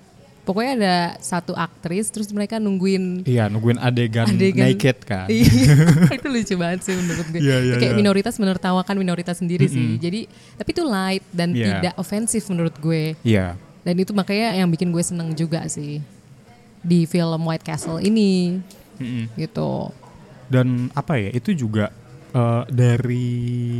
pokoknya 0.45 0.71
ada 0.77 0.95
satu 1.17 1.51
aktris 1.51 2.07
terus 2.07 2.29
mereka 2.29 2.55
nungguin 2.55 3.25
iya 3.25 3.49
nungguin 3.49 3.75
adegan, 3.75 4.29
adegan 4.29 4.69
naked 4.69 4.97
kan 5.01 5.25
Iya, 5.25 5.49
itu 6.21 6.27
lucu 6.29 6.53
banget 6.55 6.79
sih 6.81 6.93
menurut 6.93 7.25
gue. 7.27 7.41
Iya, 7.41 7.55
Itu 7.65 7.75
kayak 7.81 7.91
iya. 7.91 7.97
minoritas 7.97 8.37
menertawakan 8.37 8.95
minoritas 8.95 9.41
sendiri 9.41 9.65
sih. 9.65 9.97
Jadi 9.97 10.29
tapi 10.55 10.69
itu 10.69 10.83
light 10.85 11.25
dan 11.33 11.49
Iya. 11.51 11.81
tidak 11.81 11.93
ofensif 11.97 12.45
menurut 12.47 12.77
gue. 12.77 13.17
iya 13.21 13.57
Dan 13.81 13.97
itu 13.97 14.13
makanya 14.13 14.53
yang 14.55 14.69
bikin 14.69 14.89
gue 14.89 15.01
seneng 15.01 15.33
juga 15.33 15.65
sih 15.65 15.99
di 16.79 17.03
film 17.03 17.41
White 17.41 17.65
Castle 17.65 17.97
ini 17.99 18.61
Mm-mm. 18.95 19.33
gitu. 19.35 19.89
dan 20.45 20.93
apa 20.93 21.17
ya 21.17 21.33
itu 21.33 21.51
juga 21.51 21.89
eh, 22.29 22.63
dari 22.69 23.33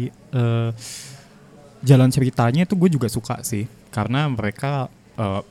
eh, 0.10 0.70
jalan 1.82 2.10
ceritanya 2.10 2.66
itu 2.66 2.74
gue 2.74 2.90
juga 2.90 3.06
suka 3.06 3.42
sih 3.42 3.66
karena 3.90 4.26
mereka 4.26 4.90
eh, 5.16 5.42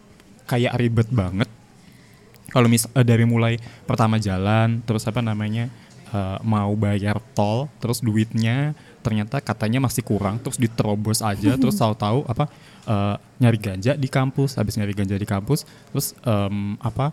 kayak 0.48 0.76
ribet 0.76 1.08
banget. 1.10 1.48
Kalau 2.52 2.70
mis 2.70 2.86
eh, 2.86 3.06
dari 3.06 3.26
mulai 3.26 3.58
pertama 3.88 4.20
jalan 4.20 4.80
terus 4.86 5.04
apa 5.08 5.18
namanya 5.24 5.68
eh, 6.14 6.38
mau 6.46 6.72
bayar 6.78 7.18
tol 7.34 7.66
terus 7.82 7.98
duitnya 7.98 8.72
ternyata 9.04 9.36
katanya 9.44 9.84
masih 9.84 10.00
kurang 10.00 10.40
terus 10.40 10.56
diterobos 10.56 11.20
aja 11.20 11.56
terus 11.60 11.76
tahu-tahu 11.76 12.24
apa 12.24 12.48
eh, 12.88 13.16
nyari 13.42 13.58
ganja 13.58 13.92
di 13.98 14.08
kampus 14.08 14.56
habis 14.56 14.80
nyari 14.80 14.96
ganja 14.96 15.18
di 15.18 15.28
kampus 15.28 15.68
terus 15.92 16.16
em, 16.24 16.80
apa 16.80 17.12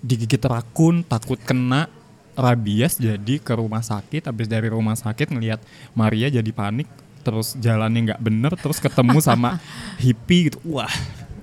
digigit 0.00 0.40
rakun 0.40 1.04
takut 1.04 1.36
kena 1.44 1.92
rabies 2.32 2.96
jadi 2.96 3.36
ke 3.36 3.52
rumah 3.52 3.84
sakit 3.84 4.24
habis 4.24 4.48
dari 4.48 4.72
rumah 4.72 4.96
sakit 4.96 5.28
ngelihat 5.28 5.60
Maria 5.92 6.32
jadi 6.32 6.48
panik 6.56 6.88
terus 7.20 7.52
jalannya 7.60 8.14
nggak 8.14 8.22
bener 8.24 8.52
terus 8.56 8.80
ketemu 8.80 9.20
sama 9.20 9.60
hippie 10.02 10.48
gitu 10.48 10.58
wah 10.64 10.88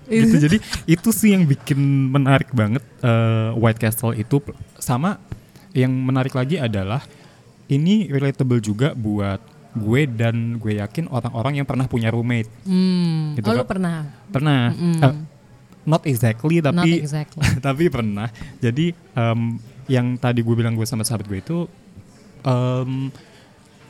gitu 0.08 0.36
jadi 0.40 0.58
itu 0.88 1.10
sih 1.12 1.36
yang 1.36 1.44
bikin 1.44 1.78
menarik 2.10 2.50
banget 2.52 2.84
eh, 3.02 3.52
White 3.54 3.80
Castle 3.80 4.16
itu 4.16 4.40
sama 4.78 5.20
yang 5.72 5.92
menarik 5.92 6.32
lagi 6.32 6.58
adalah 6.58 7.04
ini 7.68 8.08
relatable 8.08 8.58
juga 8.58 8.96
buat 8.96 9.44
gue 9.78 10.02
dan 10.10 10.58
gue 10.58 10.80
yakin 10.82 11.06
orang-orang 11.08 11.62
yang 11.62 11.68
pernah 11.68 11.86
punya 11.86 12.10
roommate 12.10 12.50
Hmm. 12.66 13.38
Gitu 13.38 13.46
oh 13.46 13.54
lu 13.54 13.62
kan. 13.62 13.70
pernah? 13.70 13.98
pernah 14.28 14.62
Eh, 14.74 15.16
not 15.86 16.04
exactly 16.04 16.60
Not 16.60 16.74
tapi 16.74 17.00
exactly. 17.00 17.44
tapi 17.66 17.88
pernah 17.88 18.32
jadi 18.58 18.92
em, 19.14 19.60
yang 19.88 20.18
tadi 20.18 20.42
gue 20.42 20.56
bilang 20.56 20.74
gue 20.74 20.84
sama 20.84 21.04
sahabat 21.06 21.28
gue 21.28 21.40
itu 21.40 21.58
em, 22.42 23.12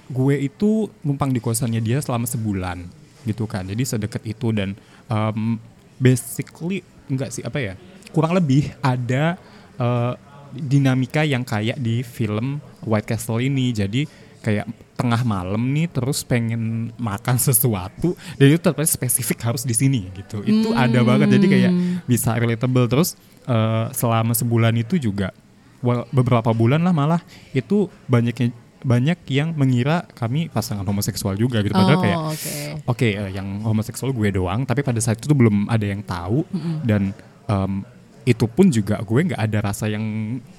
gue 0.07 0.35
itu 0.39 0.69
numpang 1.01 1.31
di 1.31 1.39
kosannya 1.39 1.79
dia 1.79 1.99
selama 1.99 2.27
sebulan 2.27 2.83
gitu 3.23 3.43
kan 3.43 3.63
jadi 3.63 3.83
sedekat 3.83 4.23
itu 4.23 4.51
dan 4.51 4.75
em, 5.07 5.57
basically 5.97 6.81
enggak 7.07 7.33
sih 7.33 7.43
apa 7.43 7.59
ya 7.61 7.73
kurang 8.11 8.33
lebih 8.33 8.73
ada 8.81 9.37
eh, 9.77 10.13
dinamika 10.55 11.27
yang 11.27 11.43
kayak 11.43 11.77
di 11.77 12.01
film 12.01 12.63
White 12.83 13.07
Castle 13.07 13.43
ini. 13.43 13.75
Jadi 13.75 14.07
kayak 14.41 14.69
tengah 14.97 15.21
malam 15.27 15.61
nih 15.75 15.91
terus 15.91 16.25
pengen 16.25 16.89
makan 16.97 17.37
sesuatu 17.37 18.17
dan 18.39 18.47
itu 18.49 18.57
ternyata 18.57 18.87
spesifik 18.87 19.43
harus 19.43 19.67
di 19.67 19.75
sini 19.75 20.07
gitu. 20.15 20.41
Itu 20.45 20.73
ada 20.73 21.03
banget. 21.03 21.37
Jadi 21.37 21.45
kayak 21.45 21.71
bisa 22.07 22.33
relatable. 22.37 22.87
Terus 22.87 23.13
eh, 23.45 23.85
selama 23.91 24.33
sebulan 24.33 24.73
itu 24.79 24.97
juga 24.97 25.35
well, 25.83 26.07
beberapa 26.09 26.49
bulan 26.55 26.81
lah 26.81 26.93
malah 26.95 27.21
itu 27.53 27.91
banyaknya 28.07 28.53
banyak 28.77 29.17
yang 29.29 29.57
mengira 29.57 30.05
kami 30.13 30.47
pasangan 30.47 30.85
homoseksual 30.85 31.33
juga 31.33 31.65
gitu. 31.65 31.73
Padahal 31.73 31.97
Oh, 31.97 32.03
kayak 32.03 32.19
oke. 32.29 32.51
oke 32.93 33.07
eh, 33.09 33.31
yang 33.33 33.61
homoseksual 33.61 34.13
gue 34.13 34.29
doang 34.31 34.63
tapi 34.63 34.85
pada 34.85 35.01
saat 35.01 35.17
itu 35.17 35.25
tuh 35.25 35.37
belum 35.37 35.65
ada 35.67 35.85
yang 35.85 36.01
tahu. 36.01 36.45
Dan 36.85 37.09
em, 37.45 37.81
itu 38.23 38.45
pun 38.45 38.67
juga 38.67 38.99
gue 39.01 39.19
nggak 39.33 39.39
ada 39.39 39.59
rasa 39.63 39.87
yang 39.87 40.03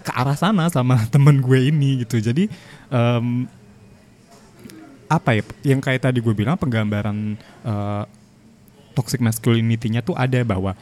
ke 0.01 0.11
arah 0.11 0.35
sana 0.35 0.67
sama 0.67 0.99
temen 1.15 1.39
gue 1.39 1.71
ini 1.71 2.03
gitu. 2.03 2.19
Jadi 2.19 2.51
em, 2.91 3.47
apa 5.09 5.31
ya 5.33 5.43
yang 5.65 5.81
kayak 5.81 6.05
tadi 6.05 6.21
gue 6.21 6.35
bilang 6.37 6.59
penggambaran 6.59 7.39
eh, 7.65 8.05
toxic 8.93 9.23
masculinity-nya 9.23 10.03
tuh 10.03 10.19
ada 10.19 10.43
bahwa 10.43 10.75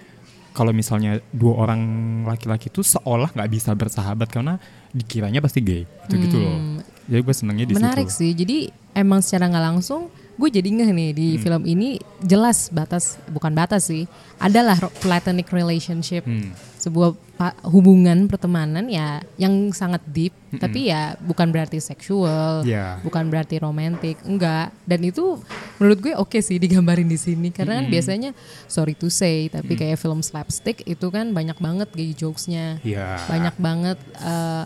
kalau 0.51 0.73
misalnya 0.73 1.21
dua 1.37 1.69
orang 1.69 1.81
laki-laki 2.25 2.73
tuh 2.73 2.81
seolah 2.81 3.29
nggak 3.29 3.51
bisa 3.53 3.77
bersahabat 3.77 4.25
karena 4.33 4.57
dikiranya 4.89 5.45
pasti 5.45 5.61
gay 5.61 5.85
gitu 6.09 6.15
gitu 6.17 6.37
loh 6.41 6.81
jadi 7.07 7.21
gue 7.21 7.35
senengnya 7.35 7.65
di 7.65 7.73
Hmm. 7.73 7.81
Menarik 7.81 8.09
situ 8.09 8.19
sih. 8.21 8.31
Jadi 8.35 8.57
emang 8.93 9.21
secara 9.21 9.47
nggak 9.47 9.67
langsung 9.67 10.07
gue 10.37 10.49
jadi 10.51 10.69
ngeh 10.69 10.91
nih 10.93 11.11
di 11.13 11.29
Hmm. 11.31 11.41
film 11.41 11.63
ini 11.65 11.89
jelas 12.21 12.69
batas 12.69 13.17
bukan 13.27 13.51
batas 13.51 13.87
sih. 13.87 14.05
Adalah 14.37 14.77
platonic 14.99 15.49
relationship. 15.49 16.23
Hmm. 16.23 16.53
Sebuah 16.77 17.17
hubungan 17.65 18.25
pertemanan 18.27 18.87
ya 18.87 19.19
yang 19.37 19.69
sangat 19.71 20.01
deep 20.07 20.33
tapi 20.55 20.89
ya 20.89 21.19
bukan 21.19 21.51
berarti 21.51 21.77
seksual, 21.77 22.65
Iya. 22.65 22.97
bukan 23.03 23.29
berarti 23.29 23.59
romantis, 23.59 24.17
enggak. 24.23 24.73
Dan 24.83 25.05
itu 25.05 25.37
menurut 25.77 25.99
gue 26.01 26.15
oke 26.15 26.39
sih 26.39 26.57
digambarin 26.57 27.05
di 27.05 27.17
sini 27.17 27.51
karena 27.51 27.77
kan 27.77 27.87
biasanya 27.87 28.31
sorry 28.65 28.95
to 28.95 29.09
say 29.09 29.47
tapi 29.47 29.75
kayak 29.75 29.97
film 29.97 30.21
slapstick 30.21 30.81
itu 30.85 31.07
kan 31.09 31.31
banyak 31.31 31.57
banget 31.57 31.89
gay 31.93 32.13
jokesnya 32.13 32.81
Iya. 32.81 33.21
banyak 33.27 33.55
banget 33.59 33.99
eh, 34.17 34.65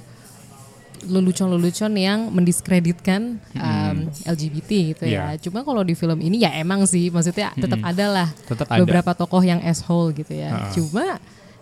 lelucon-lelucon 1.02 1.92
yang 1.94 2.28
mendiskreditkan 2.28 3.40
um, 3.54 3.96
LGBT 4.24 4.70
gitu 4.92 5.04
ya. 5.06 5.32
Iya. 5.32 5.40
Cuma 5.40 5.62
kalau 5.62 5.80
di 5.80 5.94
film 5.94 6.20
ini 6.20 6.44
ya 6.44 6.52
emang 6.54 6.84
sih 6.84 7.08
maksudnya 7.08 7.52
tetap 7.54 7.80
ada 7.80 8.06
lah 8.06 8.28
Tetap 8.44 8.68
ada. 8.68 8.80
beberapa 8.80 9.10
tokoh 9.12 9.40
yang 9.40 9.60
asshole 9.60 10.12
gitu 10.12 10.36
ya. 10.36 10.50
Ha-ha. 10.50 10.72
Cuma 10.72 11.06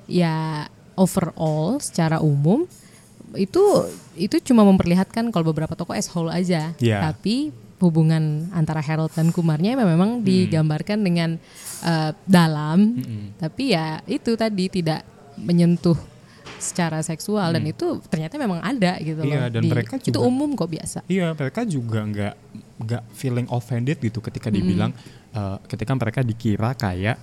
ya 0.04 0.66
overall 0.94 1.78
secara 1.78 2.18
umum 2.18 2.66
itu 3.36 3.60
itu 4.16 4.40
cuma 4.42 4.64
memperlihatkan 4.64 5.28
kalau 5.28 5.52
beberapa 5.52 5.76
tokoh 5.76 5.94
asshole 5.94 6.32
aja. 6.32 6.74
Iya. 6.80 7.04
Tapi 7.06 7.54
hubungan 7.78 8.50
antara 8.50 8.82
Harold 8.82 9.14
dan 9.14 9.30
Kumarnya 9.30 9.78
memang 9.78 10.18
Hmm. 10.18 10.24
digambarkan 10.26 10.98
dengan 10.98 11.38
eh, 11.78 12.10
dalam, 12.26 12.98
tapi 13.38 13.70
ya 13.70 14.02
itu 14.02 14.34
tadi 14.34 14.66
tidak 14.66 15.06
menyentuh 15.38 15.94
secara 16.58 16.98
seksual 17.00 17.50
dan 17.50 17.62
itu 17.62 17.86
ternyata 18.04 18.34
memang 18.34 18.58
ada 18.58 18.98
gitu 18.98 19.18
Hmm. 19.18 19.28
Iya, 19.28 19.40
loh. 19.40 19.50
dan 19.50 19.62
Di- 19.62 19.70
mereka 19.70 19.94
itu 19.96 20.10
juga- 20.10 20.22
umum 20.22 20.50
kok 20.52 20.68
biasa. 20.68 20.98
Iya, 21.06 21.32
mereka 21.32 21.60
juga 21.62 22.00
nggak 22.02 22.34
nggak 22.78 23.02
feeling 23.12 23.48
offended 23.48 23.98
gitu 23.98 24.18
ketika 24.20 24.48
dibilang 24.48 24.90
eh, 25.28 25.56
ketika 25.66 25.92
mereka 25.92 26.20
dikira 26.20 26.70
kayak 26.72 27.16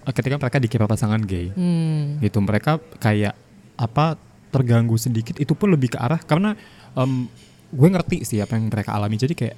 eh, 0.00 0.12
ketika 0.12 0.36
mereka 0.36 0.56
dikira 0.56 0.84
pasangan 0.84 1.20
gay. 1.20 1.50
Hmm. 1.50 2.18
Gitu 2.18 2.38
mereka 2.38 2.72
kayak 2.96 3.34
apa 3.74 4.16
terganggu 4.48 4.96
sedikit 4.96 5.36
itu 5.36 5.52
pun 5.52 5.68
lebih 5.68 5.90
ke 5.90 5.98
arah 5.98 6.18
karena 6.18 6.56
em, 6.92 7.28
gue 7.68 7.88
ngerti 7.88 8.22
sih 8.22 8.38
apa 8.38 8.54
yang 8.54 8.66
mereka 8.66 8.92
alami. 8.92 9.16
Jadi 9.16 9.34
kayak 9.34 9.56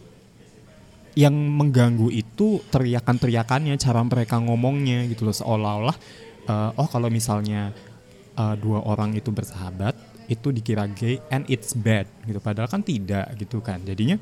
yang 1.14 1.34
mengganggu 1.34 2.08
itu 2.08 2.62
teriakan-teriakannya, 2.68 3.74
cara 3.76 4.00
mereka 4.00 4.38
ngomongnya 4.38 5.02
gitu 5.06 5.22
loh 5.22 5.34
seolah-olah 5.34 5.96
eh, 6.44 6.70
oh 6.74 6.86
kalau 6.86 7.08
misalnya 7.08 7.74
eh, 8.38 8.54
dua 8.56 8.78
orang 8.82 9.12
itu 9.12 9.28
bersahabat 9.28 9.98
itu 10.26 10.48
dikira 10.48 10.86
gay 10.88 11.18
and 11.28 11.44
it's 11.46 11.72
bad 11.72 12.06
gitu 12.22 12.38
padahal 12.38 12.68
kan 12.68 12.80
tidak 12.80 13.26
gitu 13.34 13.58
kan 13.58 13.82
jadinya 13.82 14.16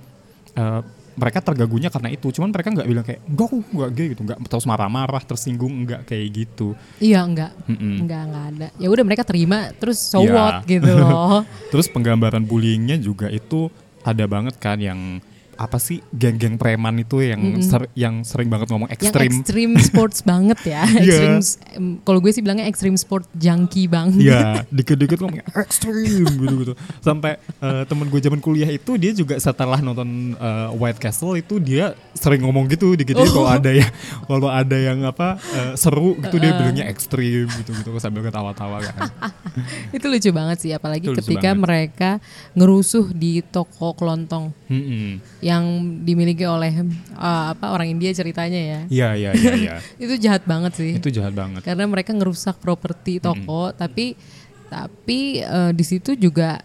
eh, 0.52 0.80
mereka 1.16 1.40
terganggunya 1.40 1.88
karena 1.88 2.12
itu 2.12 2.28
cuman 2.28 2.52
mereka 2.52 2.68
nggak 2.70 2.86
bilang 2.86 3.00
kayak 3.02 3.20
enggak 3.24 3.46
aku 3.48 3.56
nggak 3.66 3.90
gay 3.90 4.06
gitu 4.12 4.20
nggak 4.22 4.38
terus 4.46 4.64
marah-marah 4.64 5.22
tersinggung 5.24 5.72
enggak 5.72 6.04
kayak 6.04 6.26
gitu 6.30 6.76
Iya 7.00 7.24
enggak, 7.24 7.52
Mm-mm. 7.64 8.04
enggak 8.04 8.20
enggak 8.28 8.44
ada. 8.52 8.66
Ya 8.76 8.88
udah 8.92 9.00
mereka 9.00 9.24
terima, 9.24 9.72
terus 9.72 9.96
so 9.96 10.20
Iya. 10.20 10.32
what 10.32 10.56
gitu 10.68 10.92
loh. 10.92 11.40
terus 11.72 11.88
penggambaran 11.88 12.44
bullyingnya 12.44 13.00
juga 13.00 13.32
itu 13.32 13.72
ada 14.04 14.28
banget 14.28 14.60
kan 14.60 14.76
yang 14.76 15.18
apa 15.56 15.80
sih 15.80 16.04
geng-geng 16.12 16.60
preman 16.60 17.00
itu 17.00 17.24
yang 17.24 17.40
ser- 17.64 17.88
yang 17.96 18.20
sering 18.22 18.52
banget 18.52 18.68
ngomong 18.68 18.92
Yang 18.92 19.32
ekstrim 19.40 19.72
sports 19.80 20.20
banget 20.30 20.60
ya. 20.68 20.84
Iya. 20.84 21.40
Extreme, 21.40 21.40
em, 21.72 21.86
kalau 22.04 22.20
gue 22.20 22.28
sih 22.28 22.44
bilangnya 22.44 22.68
extreme 22.68 22.94
sport 22.94 23.24
junkie 23.32 23.88
banget. 23.88 24.20
Iya, 24.20 24.44
dikit-dikit 24.76 25.16
ngomong 25.16 25.40
ekstrim 25.56 26.28
gitu-gitu. 26.28 26.76
Sampai 27.00 27.40
eh, 27.40 27.82
temen 27.88 28.06
gue 28.06 28.20
zaman 28.20 28.40
kuliah 28.40 28.68
itu 28.68 29.00
dia 29.00 29.16
juga 29.16 29.40
setelah 29.40 29.80
nonton 29.80 30.36
eh, 30.36 30.68
White 30.76 31.00
Castle 31.00 31.40
itu 31.40 31.56
dia 31.56 31.96
sering 32.12 32.44
ngomong 32.44 32.68
gitu 32.68 32.92
dikit-dikit 32.92 33.32
kalau 33.32 33.48
ada 33.48 33.72
ya 33.72 33.88
kalau 34.28 34.48
ada 34.48 34.76
yang 34.76 35.00
apa 35.04 35.40
eh, 35.40 35.72
seru 35.74 36.16
gitu 36.20 36.36
dia 36.36 36.52
bilangnya 36.52 36.84
ekstrim 36.86 37.48
gitu-gitu 37.60 37.96
sambil 37.96 38.20
ketawa-tawa 38.20 38.84
kan. 38.84 39.08
Itu 39.96 40.12
lucu 40.12 40.30
banget 40.36 40.60
sih, 40.60 40.70
apalagi 40.76 41.08
Itu 41.08 41.16
ketika 41.16 41.56
mereka 41.56 42.10
ngerusuh 42.52 43.08
di 43.12 43.40
toko 43.40 43.96
kelontong 43.96 44.52
Mm-mm. 44.66 45.22
Yang 45.46 45.62
dimiliki 46.02 46.42
oleh 46.42 46.74
eh, 46.74 47.44
apa 47.54 47.70
orang 47.70 47.86
India 47.88 48.10
ceritanya 48.10 48.58
ya. 48.58 48.80
Iya, 48.88 49.08
iya, 49.14 49.30
iya, 49.32 49.52
iya. 49.54 49.74
Itu 50.02 50.18
jahat 50.18 50.42
banget 50.42 50.74
sih. 50.74 50.92
Itu 50.98 51.08
jahat 51.08 51.30
banget. 51.32 51.62
karena 51.62 51.86
mereka 51.86 52.10
ngerusak 52.10 52.58
properti 52.58 53.22
toko 53.22 53.70
tapi 53.72 54.18
tapi 54.66 55.20
eh, 55.38 55.70
di 55.70 55.84
situ 55.84 56.12
juga 56.14 56.58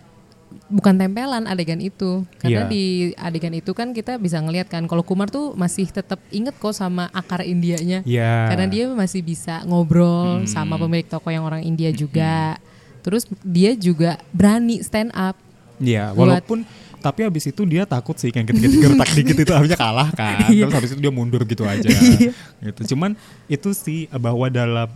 bukan 0.67 0.95
tempelan 0.97 1.45
adegan 1.45 1.79
itu 1.79 2.23
karena 2.38 2.65
Iya. 2.65 2.71
di 2.71 2.83
adegan 3.13 3.51
itu 3.51 3.71
kan 3.71 3.91
kita 3.91 4.15
bisa 4.15 4.39
ngelihat 4.39 4.67
kan 4.67 4.83
kalau 4.83 5.03
Kumar 5.03 5.27
tuh 5.27 5.51
masih 5.53 5.83
tetap 5.85 6.19
inget 6.29 6.55
kok 6.55 6.71
sama 6.71 7.11
akar 7.11 7.43
Indianya 7.43 8.03
Iya. 8.03 8.47
karena 8.47 8.65
dia 8.65 8.85
masih 8.89 9.19
bisa 9.21 9.63
ngobrol 9.63 10.47
sama 10.47 10.75
pemilik 10.77 11.05
toko 11.05 11.27
yang 11.27 11.43
orang 11.43 11.61
India 11.61 11.91
juga 11.91 12.55
terus 13.00 13.27
dia 13.41 13.75
juga 13.75 14.15
berani 14.31 14.79
stand 14.81 15.11
up 15.11 15.35
Iya, 15.77 16.13
walaupun 16.13 16.61
tapi 17.01 17.25
habis 17.25 17.43
itu 17.43 17.62
dia 17.63 17.84
takut 17.84 18.13
sih 18.13 18.29
kayak 18.29 18.48
gitu 18.48 18.79
gertak 18.79 19.10
dikit 19.17 19.36
itu 19.36 19.51
akhirnya 19.51 19.75
kalah 19.75 20.10
kan. 20.12 20.48
Iya. 20.48 20.63
Terus 20.63 20.75
habis 20.75 20.91
itu 20.91 21.01
dia 21.01 21.10
mundur 21.10 21.41
gitu 21.43 21.65
aja. 21.65 21.89
gitu. 22.65 22.81
Cuman 22.89 23.17
itu 23.48 23.70
sih 23.72 24.05
bahwa 24.12 24.46
dalam 24.48 24.89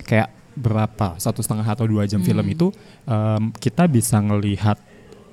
kayak 0.00 0.28
berapa 0.52 1.16
satu 1.16 1.40
setengah 1.40 1.66
atau 1.66 1.84
dua 1.84 2.04
jam 2.04 2.20
film 2.20 2.40
Hmm. 2.40 2.54
itu 2.54 2.66
em, 3.02 3.42
kita 3.54 3.84
bisa 3.84 4.16
ngelihat 4.16 4.80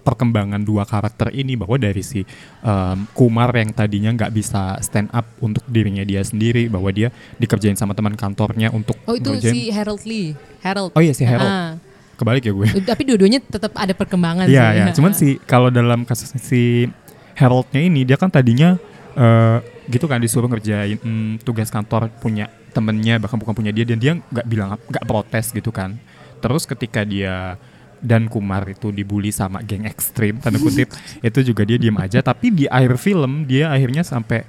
perkembangan 0.01 0.59
dua 0.59 0.83
karakter 0.83 1.31
ini 1.31 1.55
bahwa 1.55 1.77
dari 1.77 2.01
si 2.01 2.27
em, 2.59 2.97
Kumar 3.13 3.47
yang 3.51 3.71
tadinya 3.71 4.11
nggak 4.11 4.31
bisa 4.31 4.75
stand 4.79 5.07
up 5.09 5.23
untuk 5.39 5.63
dirinya 5.65 6.03
dia 6.03 6.19
sendiri 6.21 6.67
bahwa 6.67 6.89
dia 6.89 7.07
dikerjain 7.37 7.75
sama 7.75 7.91
teman 7.91 8.11
kantornya 8.13 8.67
untuk 8.69 8.99
oh 9.01 9.15
itu 9.15 9.31
ngerjain- 9.31 9.53
si 9.53 9.61
Harold 9.69 10.03
Lee 10.03 10.35
Harold 10.59 10.91
Oh 10.91 10.99
iya 10.99 11.11
si 11.11 11.23
Harold. 11.23 11.47
Ah. 11.47 11.79
Kebalik 12.13 12.43
ya 12.45 12.53
gue. 12.53 12.67
tapi 12.91 13.01
dua-duanya 13.09 13.39
tetap 13.41 13.73
ada 13.73 13.93
perkembangan 13.97 14.45
Iya, 14.45 14.65
sih 14.69 14.77
ya. 14.77 14.85
Cuman 14.93 15.11
sih 15.13 15.31
kalau 15.43 15.73
dalam 15.73 16.05
kasus 16.05 16.29
si 16.37 16.87
Haroldnya 17.33 17.81
ini 17.81 18.05
dia 18.05 18.17
kan 18.17 18.29
tadinya 18.29 18.77
eh, 19.17 19.57
gitu 19.89 20.05
kan 20.05 20.21
disuruh 20.21 20.47
ngerjain 20.47 21.01
mm, 21.01 21.41
tugas 21.41 21.73
kantor 21.73 22.13
punya 22.21 22.47
temennya 22.73 23.21
bahkan 23.21 23.37
bukan 23.37 23.53
punya 23.53 23.69
dia 23.73 23.85
dan 23.85 23.97
dia 24.01 24.13
nggak 24.17 24.45
bilang 24.45 24.77
nggak 24.77 25.05
protes 25.09 25.49
gitu 25.53 25.73
kan. 25.73 25.97
Terus 26.41 26.69
ketika 26.69 27.01
dia 27.07 27.57
dan 28.03 28.27
Kumar 28.27 28.67
itu 28.67 28.91
dibully 28.91 29.31
sama 29.31 29.63
geng 29.63 29.87
ekstrim 29.87 30.35
tanda 30.43 30.59
kutip 30.59 30.91
itu 31.23 31.39
juga 31.39 31.63
dia 31.63 31.79
diem 31.79 31.95
aja 31.95 32.19
tapi 32.19 32.51
di 32.51 32.67
akhir 32.67 32.99
film 32.99 33.47
dia 33.47 33.71
akhirnya 33.71 34.03
sampai 34.03 34.43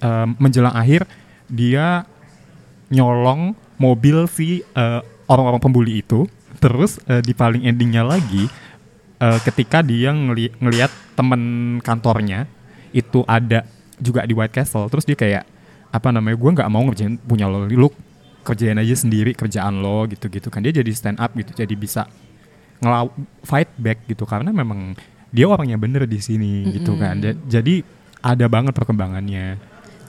em, 0.00 0.32
menjelang 0.40 0.72
akhir 0.72 1.04
dia 1.44 2.08
nyolong 2.88 3.52
mobil 3.76 4.24
si 4.24 4.64
eh, 4.64 5.00
orang-orang 5.28 5.60
pembuli 5.60 6.00
itu 6.00 6.24
terus 6.64 6.96
eh, 7.04 7.20
di 7.20 7.36
paling 7.36 7.68
endingnya 7.68 8.00
lagi 8.00 8.48
eh, 9.20 9.38
ketika 9.44 9.84
dia 9.84 10.16
ngeli- 10.16 10.56
ngelihat 10.56 10.88
temen 11.12 11.42
kantornya 11.84 12.48
itu 12.96 13.20
ada 13.28 13.68
juga 14.00 14.24
di 14.24 14.32
White 14.32 14.56
Castle 14.56 14.88
terus 14.88 15.04
dia 15.04 15.14
kayak 15.14 15.44
apa 15.92 16.08
namanya 16.10 16.34
gue 16.34 16.50
nggak 16.56 16.70
mau 16.72 16.82
ngerjain 16.88 17.20
punya 17.22 17.46
lo 17.46 17.68
lu 17.68 17.86
kerjain 18.44 18.76
aja 18.76 18.96
sendiri 18.98 19.32
kerjaan 19.32 19.78
lo 19.78 20.04
gitu 20.10 20.26
gitu 20.28 20.48
kan. 20.52 20.60
Dia 20.60 20.74
jadi 20.74 20.90
stand 20.92 21.16
up 21.22 21.32
gitu 21.32 21.54
jadi 21.54 21.74
bisa 21.78 22.04
ngelaw 22.82 23.08
fight 23.46 23.70
back 23.78 24.04
gitu 24.10 24.26
karena 24.26 24.50
memang 24.52 24.98
dia 25.30 25.46
orangnya 25.48 25.78
bener 25.78 26.04
di 26.04 26.18
sini 26.18 26.66
gitu 26.74 26.98
kan. 26.98 27.22
Ja- 27.22 27.38
jadi 27.60 27.86
ada 28.20 28.46
banget 28.50 28.74
perkembangannya. 28.74 29.56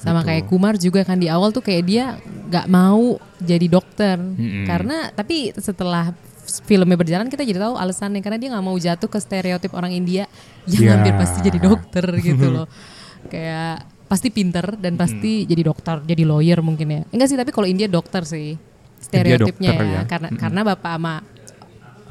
Sama 0.01 0.21
gitu. 0.21 0.27
kayak 0.27 0.43
Kumar 0.51 0.75
juga 0.75 1.01
kan 1.07 1.17
di 1.17 1.31
awal 1.31 1.55
tuh 1.55 1.63
kayak 1.63 1.83
dia 1.87 2.17
nggak 2.51 2.67
mau 2.67 3.15
jadi 3.39 3.67
dokter. 3.69 4.17
Mm-mm. 4.19 4.65
karena 4.67 5.09
tapi 5.15 5.53
setelah 5.55 6.11
filmnya 6.45 6.95
berjalan 6.95 7.27
kita 7.27 7.41
jadi 7.41 7.57
tahu 7.59 7.75
alasannya 7.75 8.21
karena 8.21 8.37
dia 8.37 8.49
nggak 8.53 8.65
mau 8.65 8.77
jatuh 8.77 9.09
ke 9.09 9.17
stereotip 9.17 9.73
orang 9.73 9.91
India 9.91 10.29
yang 10.69 10.81
Ya. 10.85 10.91
hampir 10.97 11.13
pasti 11.17 11.39
jadi 11.41 11.57
dokter 11.57 12.05
gitu 12.21 12.47
loh 12.53 12.67
kayak 13.33 13.85
pasti 14.05 14.29
pinter 14.29 14.77
dan 14.77 14.93
pasti 14.95 15.49
jadi 15.49 15.65
dokter 15.65 16.05
jadi 16.05 16.23
lawyer 16.29 16.61
mungkin 16.61 16.87
ya 16.87 17.01
enggak 17.09 17.27
sih 17.33 17.37
tapi 17.37 17.49
kalau 17.49 17.65
India 17.65 17.89
dokter 17.89 18.21
sih 18.21 18.53
stereotipnya 19.01 19.73
dokter 19.73 19.85
ya. 19.85 19.93
ya. 19.93 20.01
karena 20.05 20.27
Mm-mm. 20.29 20.41
karena 20.41 20.61
bapak 20.61 20.93
sama 20.97 21.13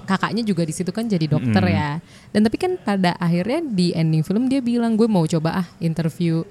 kakaknya 0.04 0.42
juga 0.44 0.62
di 0.68 0.74
situ 0.74 0.90
kan 0.92 1.08
jadi 1.08 1.24
dokter 1.30 1.62
Mm-mm. 1.64 1.78
ya 1.78 1.90
dan 2.34 2.40
tapi 2.44 2.56
kan 2.58 2.72
pada 2.76 3.16
akhirnya 3.16 3.62
di 3.64 3.94
ending 3.94 4.20
film 4.20 4.50
dia 4.50 4.60
bilang 4.60 4.98
gue 4.98 5.06
mau 5.08 5.24
coba 5.24 5.64
ah 5.64 5.66
interview 5.80 6.42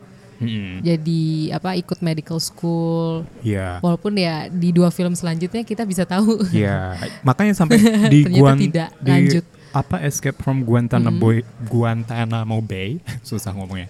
Mm-mm. 0.44 0.74
jadi 0.82 1.22
apa 1.52 1.74
ikut 1.74 2.00
medical 2.00 2.38
school 2.38 3.24
Iya. 3.40 3.80
walaupun 3.80 4.14
ya 4.14 4.48
di 4.48 4.70
dua 4.70 4.88
film 4.88 5.12
selanjutnya 5.12 5.62
kita 5.62 5.84
bisa 5.84 6.04
tahu 6.04 6.44
Iya, 6.50 6.96
makanya 7.28 7.54
sampai 7.54 7.80
di 8.08 8.28
Guan 8.28 8.58
tidak, 8.58 8.92
di 8.98 9.10
lanjut. 9.10 9.46
apa 9.72 9.98
Escape 10.02 10.38
from 10.38 10.62
Guantanamo 10.62 11.18
Bay, 11.18 11.42
Guantanamo 11.64 12.58
Bay, 12.60 13.02
susah 13.26 13.52
ngomongnya. 13.52 13.90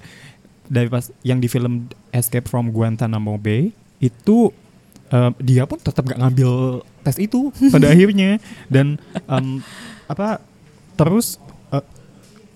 Dari 0.66 0.88
pas 0.88 1.04
yang 1.22 1.38
di 1.38 1.48
film 1.48 1.86
Escape 2.10 2.46
from 2.46 2.70
Guantanamo 2.70 3.36
Bay 3.36 3.76
itu 3.98 4.50
eh, 5.10 5.32
dia 5.38 5.64
pun 5.64 5.76
tetap 5.78 6.04
gak 6.04 6.18
ngambil 6.18 6.82
tes 7.02 7.18
itu 7.18 7.52
pada 7.74 7.90
akhirnya 7.90 8.40
dan 8.68 8.96
em, 9.28 9.60
apa 10.06 10.40
terus 10.94 11.36
eh, 11.70 11.84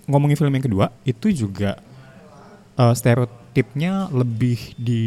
ngomongin 0.05 0.36
film 0.36 0.51
yang 0.51 0.63
kedua 0.63 0.86
itu 1.03 1.27
juga 1.29 1.83
eh, 2.73 2.95
stereotipnya 3.58 4.13
lebih 4.13 4.78
di 4.78 5.04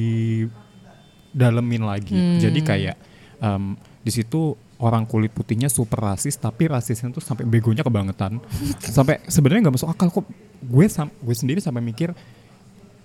dalemin 1.30 1.86
lagi. 1.86 2.18
Jadi 2.42 2.60
kayak 2.66 2.96
em, 3.38 3.78
di 4.02 4.10
situ 4.10 4.58
orang 4.80 5.06
kulit 5.06 5.30
putihnya 5.30 5.68
super 5.70 6.00
rasis 6.02 6.34
tapi 6.34 6.66
rasisnya 6.66 7.14
tuh 7.14 7.22
sampai 7.22 7.46
begonya 7.46 7.86
kebangetan. 7.86 8.42
sampai 8.96 9.22
sebenarnya 9.30 9.70
nggak 9.70 9.76
masuk 9.78 9.90
akal 9.90 10.08
kok. 10.10 10.26
Gue 10.60 10.90
sam- 10.90 11.14
gue 11.22 11.36
sendiri 11.36 11.62
sampai 11.62 11.78
mikir 11.80 12.10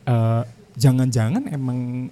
eh, 0.06 0.44
jangan-jangan 0.76 1.46
emang 1.54 2.10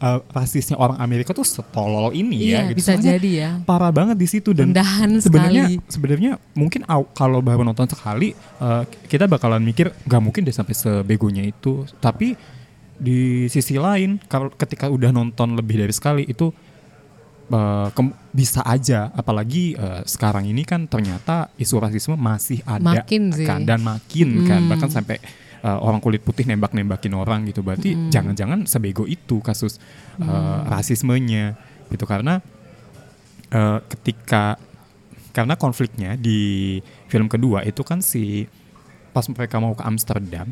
eh, 0.00 0.20
rasisnya 0.28 0.74
orang 0.74 0.96
Amerika 0.98 1.30
tuh 1.30 1.44
setolol 1.44 2.10
ini 2.12 2.48
iya 2.48 2.64
ya 2.64 2.68
gitu. 2.68 2.76
bisa 2.78 2.90
Soalnya 2.92 3.12
jadi 3.14 3.30
ya 3.30 3.50
parah 3.60 3.88
banget 3.90 4.16
di 4.16 4.26
situ 4.26 4.50
dan 4.50 4.70
Rendahan 4.70 5.10
sebenarnya 5.18 5.64
sekali. 5.68 5.86
sebenarnya 5.86 6.32
mungkin 6.52 6.80
kalau 7.10 7.38
baru 7.38 7.62
nonton 7.62 7.86
sekali 7.86 8.32
eh, 8.34 8.82
kita 9.06 9.24
bakalan 9.26 9.60
mikir 9.60 9.92
nggak 10.02 10.18
mungkin 10.18 10.42
deh 10.42 10.52
sampai 10.52 10.72
sebegonya 10.72 11.42
itu 11.42 11.84
tapi 11.96 12.34
di 12.96 13.20
sisi 13.46 13.76
lain 13.76 14.20
kalau 14.22 14.48
ketika 14.50 14.86
udah 14.86 15.08
nonton 15.08 15.54
lebih 15.54 15.78
dari 15.78 15.90
sekali 15.90 16.24
itu 16.24 16.52
kem- 17.90 18.14
bisa 18.30 18.62
aja 18.62 19.10
apalagi 19.10 19.74
eh, 19.74 20.02
sekarang 20.04 20.44
ini 20.44 20.62
kan 20.62 20.84
ternyata 20.84 21.50
isu 21.56 21.76
rasisme 21.76 22.14
masih 22.14 22.62
ada 22.62 22.84
Makin 23.02 23.32
sih. 23.32 23.42
kan 23.42 23.64
dan 23.64 23.82
makin 23.82 24.44
kan 24.44 24.60
Hmm. 24.60 24.70
bahkan 24.70 24.86
sampai 24.88 25.18
eh, 25.60 25.78
orang 25.80 26.00
kulit 26.00 26.24
putih 26.24 26.44
nembak-nembakin 26.44 27.12
orang 27.12 27.44
gitu. 27.48 27.60
Berarti 27.60 27.92
Hmm. 27.92 28.08
jangan-jangan 28.08 28.64
sebego 28.64 29.04
itu 29.04 29.38
kasus 29.40 29.76
eh, 30.20 30.58
rasismenya 30.68 31.56
gitu. 31.88 32.04
Karena 32.04 32.40
eh, 33.50 33.78
ketika 33.88 34.56
karena 35.30 35.54
konfliknya 35.54 36.18
di 36.18 36.78
film 37.06 37.30
kedua 37.30 37.62
itu 37.62 37.86
kan 37.86 38.02
si 38.02 38.50
pas 39.10 39.26
mereka 39.30 39.62
mau 39.62 39.74
ke 39.78 39.82
Amsterdam 39.86 40.50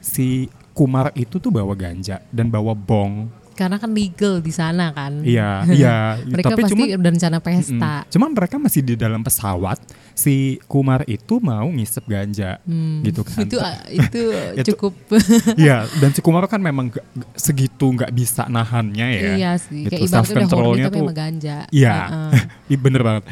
si 0.00 0.48
Kumar 0.72 1.10
itu 1.16 1.40
tuh 1.40 1.50
bawa 1.50 1.74
ganja 1.74 2.22
dan 2.30 2.52
bawa 2.52 2.70
bong 2.76 3.26
karena 3.58 3.76
kan 3.76 3.90
legal 3.90 4.38
di 4.38 4.48
sana 4.48 4.94
kan 4.94 5.18
iya 5.20 5.66
iya 5.74 5.96
mereka 6.22 6.48
tapi 6.48 6.62
pasti 6.62 6.72
cuman 6.72 6.86
berencana 6.96 7.38
pesta 7.40 7.90
Mm. 7.98 8.06
Cuman 8.08 8.30
mereka 8.30 8.56
masih 8.56 8.80
di 8.80 8.94
dalam 8.94 9.20
pesawat. 9.20 9.82
Si 10.12 10.34
Kumar 10.64 11.02
itu 11.04 11.38
mau 11.38 11.66
ngisep 11.68 12.04
ganja, 12.04 12.58
Hmm. 12.60 13.02
gitu 13.02 13.22
kan. 13.22 13.38
itu 13.40 13.56
ah, 13.56 13.78
itu 13.88 14.20
cukup 14.68 14.92
Iya, 15.60 15.86
dan 15.94 16.10
si 16.10 16.20
Kumar 16.20 16.46
kan 16.46 16.58
memang 16.58 16.88
gak- 16.88 17.06
segitu 17.34 17.86
nggak 17.88 18.10
bisa 18.10 18.46
nahannya 18.46 19.06
ya. 19.08 19.30
iya 19.32 19.52
sih 19.56 19.84
Gitu, 19.84 19.94
kayak 19.96 20.10
self-controlnya 20.12 20.86
tapi 20.86 20.98
tuh- 21.00 21.12
ganja 21.12 21.56
Iya, 21.70 21.96
Heeh. 22.04 22.32
Iya, 22.66 22.78
bener 22.78 23.02
banget. 23.02 23.24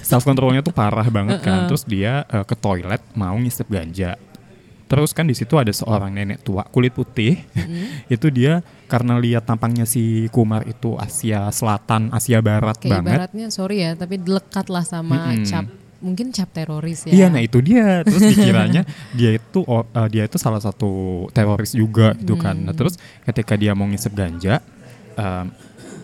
Self 0.00 0.22
controlnya 0.22 0.60
tuh 0.60 0.70
parah 0.70 1.06
banget 1.06 1.38
kan. 1.40 1.66
Terus 1.66 1.82
dia 1.82 2.22
eh, 2.24 2.44
ke 2.44 2.54
toilet 2.54 3.02
mau 3.12 3.34
ngisep 3.34 3.66
ganja, 3.66 4.14
terus 4.88 5.12
kan 5.12 5.28
di 5.28 5.36
situ 5.36 5.54
ada 5.60 5.70
seorang 5.70 6.10
nenek 6.16 6.40
tua 6.40 6.64
kulit 6.64 6.96
putih 6.96 7.36
itu 8.14 8.26
dia 8.32 8.64
karena 8.88 9.20
lihat 9.20 9.44
tampangnya 9.44 9.84
si 9.84 10.26
Kumar 10.32 10.64
itu 10.64 10.96
Asia 10.96 11.52
Selatan 11.52 12.08
Asia 12.08 12.40
Barat 12.40 12.80
Kayak 12.80 13.04
banget 13.04 13.12
ibaratnya 13.12 13.46
sorry 13.52 13.84
ya, 13.84 13.92
tapi 13.94 14.16
lekat 14.16 14.66
lah 14.72 14.82
sama 14.82 15.36
Mm-mm. 15.36 15.44
cap 15.44 15.68
mungkin 15.98 16.30
cap 16.30 16.46
teroris 16.54 17.10
ya. 17.10 17.12
Iya, 17.12 17.26
nah 17.26 17.42
itu 17.42 17.58
dia. 17.58 18.06
Terus 18.06 18.22
dikiranya 18.30 18.82
dia 19.18 19.30
itu 19.34 19.60
eh, 19.66 20.08
dia 20.10 20.24
itu 20.30 20.38
salah 20.38 20.62
satu 20.62 21.26
teroris 21.34 21.74
juga 21.74 22.14
gitu 22.14 22.38
kan. 22.38 22.54
Nah, 22.54 22.74
terus 22.74 22.96
ketika 23.26 23.58
dia 23.58 23.74
mau 23.74 23.86
ngisep 23.90 24.14
ganja 24.14 24.62
em, 25.18 25.50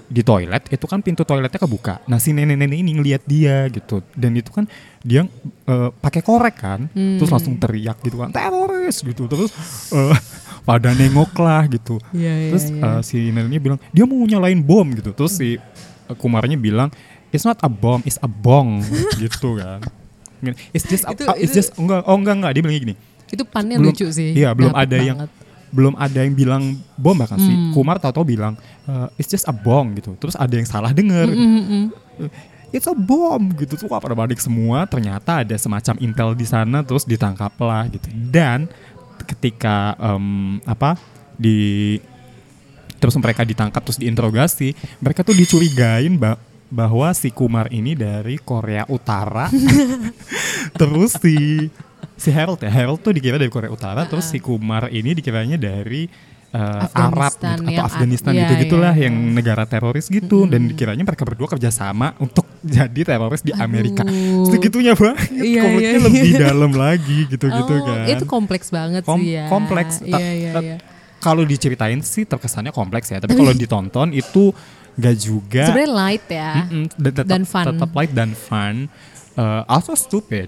di 0.05 0.21
toilet 0.21 0.69
itu 0.69 0.85
kan 0.85 1.01
pintu 1.01 1.25
toiletnya 1.25 1.63
kebuka. 1.63 2.03
Nah 2.11 2.21
si 2.21 2.35
nenek-nenek 2.37 2.77
ini 2.77 2.91
ngelihat 3.01 3.23
dia 3.25 3.71
gitu 3.73 4.05
dan 4.19 4.37
itu 4.37 4.51
kan 4.53 4.69
dia 5.01 5.25
eh, 5.71 5.91
pakai 5.95 6.21
korek 6.21 6.57
kan, 6.59 6.91
terus 6.93 7.31
langsung 7.31 7.57
teriak 7.57 8.03
gitu 8.05 8.21
kan 8.21 8.35
teroris 8.85 8.99
gitu. 9.01 9.23
Terus 9.25 9.51
eh, 9.91 10.17
pada 10.69 10.93
nengok 10.93 11.33
lah 11.41 11.65
gitu. 11.67 11.97
Iya, 12.13 12.33
iya, 12.33 12.51
terus 12.53 12.65
iya. 12.69 12.83
eh, 12.85 13.01
si 13.01 13.19
neneknya 13.29 13.61
bilang 13.61 13.79
dia 13.91 14.05
mau 14.05 14.21
nyalain 14.21 14.61
bom 14.61 14.85
gitu. 14.93 15.11
Terus 15.13 15.33
si 15.35 15.57
eh, 15.57 16.15
Kumarnya 16.17 16.57
bilang 16.57 16.93
it's 17.33 17.43
not 17.43 17.57
a 17.61 17.71
bomb, 17.71 18.05
it's 18.05 18.21
a 18.21 18.29
bong 18.29 18.85
gitu 19.23 19.57
kan. 19.57 19.81
It's 20.77 20.85
just 20.85 21.09
a- 21.09 21.17
Itu- 21.17 21.25
uh, 21.25 21.37
it's 21.37 21.51
itu- 21.51 21.59
just 21.59 21.73
enggak 21.75 22.05
oh 22.05 22.17
enggak 22.17 22.35
enggak 22.37 22.53
dia 22.53 22.61
bilang 22.61 22.77
gini. 22.79 22.95
Itu 23.27 23.43
pannya 23.43 23.81
Belum- 23.81 23.97
lucu 23.97 24.07
sih. 24.11 24.37
Iya, 24.37 24.53
belum 24.53 24.77
ada 24.77 24.97
yang 24.97 25.19
banget. 25.19 25.33
belum 25.75 25.95
ada 25.99 26.19
yang 26.23 26.35
bilang 26.37 26.63
bom 26.95 27.17
bahkan 27.17 27.35
sih. 27.35 27.51
Hmm. 27.51 27.73
Kumar 27.73 27.99
tahu-tahu 27.99 28.23
bilang 28.29 28.55
uh, 28.85 29.09
it's 29.17 29.27
just 29.27 29.49
a 29.49 29.55
bong 29.57 29.97
gitu. 29.97 30.15
Terus 30.21 30.37
ada 30.37 30.53
yang 30.53 30.69
salah 30.69 30.93
denger. 30.93 31.27
Hmm, 31.27 31.89
It's 32.75 32.91
a 32.91 32.97
bomb 32.99 33.55
gitu. 33.55 33.79
Tuh 33.79 33.87
pada 33.87 34.13
balik 34.13 34.43
semua 34.43 34.83
ternyata 34.85 35.47
ada 35.47 35.55
semacam 35.55 35.95
intel 36.03 36.35
di 36.35 36.43
sana 36.43 36.83
terus 36.83 37.07
ditangkaplah 37.07 37.87
gitu. 37.89 38.11
Dan 38.11 38.67
ketika 39.25 39.95
em, 39.97 40.59
apa 40.67 40.99
di 41.39 41.97
terus 42.99 43.15
mereka 43.15 43.47
ditangkap 43.47 43.79
terus 43.79 43.97
diinterogasi 43.97 44.75
mereka 44.99 45.23
tuh 45.23 45.33
dicurigain 45.33 46.19
ba- 46.19 46.41
bahwa 46.67 47.15
si 47.15 47.31
Kumar 47.31 47.71
ini 47.71 47.95
dari 47.95 48.35
Korea 48.37 48.83
Utara. 48.91 49.47
Terus 50.81 51.15
si 51.21 51.69
si 52.15 52.31
Harold 52.31 52.59
ya 52.59 52.71
Harold 52.71 52.99
tuh 52.99 53.13
dikira 53.13 53.39
dari 53.39 53.51
Korea 53.51 53.71
Utara 53.71 54.07
terus 54.07 54.27
si 54.27 54.39
Kumar 54.39 54.89
ini 54.89 55.15
dikiranya 55.15 55.55
dari 55.55 56.07
eh, 56.51 56.87
Arab 56.95 57.31
gitu, 57.35 57.47
atau 57.47 57.71
yang- 57.71 57.87
Afghanistan 57.87 58.33
iya, 58.33 58.41
gitu 58.47 58.55
gitulah 58.67 58.95
iya, 58.95 59.07
yang 59.07 59.15
negara 59.35 59.67
teroris 59.67 60.07
gitu. 60.09 60.47
Dan 60.47 60.67
dikiranya 60.67 61.03
mereka 61.03 61.23
berdua 61.23 61.47
kerjasama 61.47 62.15
untuk 62.19 62.44
jadi 62.67 63.01
teroris 63.05 63.41
di 63.41 63.53
Amerika 63.53 64.03
Aduh. 64.03 64.49
segitunya 64.49 64.93
banget 64.93 65.29
Iya, 65.31 65.61
konfliknya 65.63 65.91
iya, 65.91 66.01
lebih 66.03 66.25
iya. 66.27 66.39
dalam 66.43 66.73
lagi 66.73 67.19
gitu-gitu 67.29 67.73
Oh, 67.73 67.85
kan 67.85 68.09
Itu 68.09 68.25
kompleks 68.25 68.67
banget 68.69 69.03
Kom- 69.03 69.21
sih 69.21 69.35
ya. 69.35 69.47
kompleks 69.47 70.01
Iya, 70.01 70.19
iya, 70.33 70.51
iya. 70.57 70.77
kalau 71.19 71.43
diceritain 71.43 72.01
sih 72.01 72.25
terkesannya 72.25 72.71
kompleks 72.71 73.09
ya 73.09 73.19
tapi 73.19 73.33
kalau 73.33 73.53
ditonton 73.63 74.11
itu 74.11 74.51
gak 74.95 75.17
juga 75.17 75.65
Sebenarnya 75.69 75.93
light 75.93 76.27
ya. 76.27 76.51
Mm-mm, 76.65 76.85
dan 76.95 77.13
tetap, 77.13 77.27
dan 77.27 77.43
fun. 77.45 77.65
tetap 77.69 77.91
light 77.93 78.13
dan 78.13 78.31
fun 78.33 78.77
Uh, 79.35 79.67
also 79.67 79.99
stupid 79.99 80.47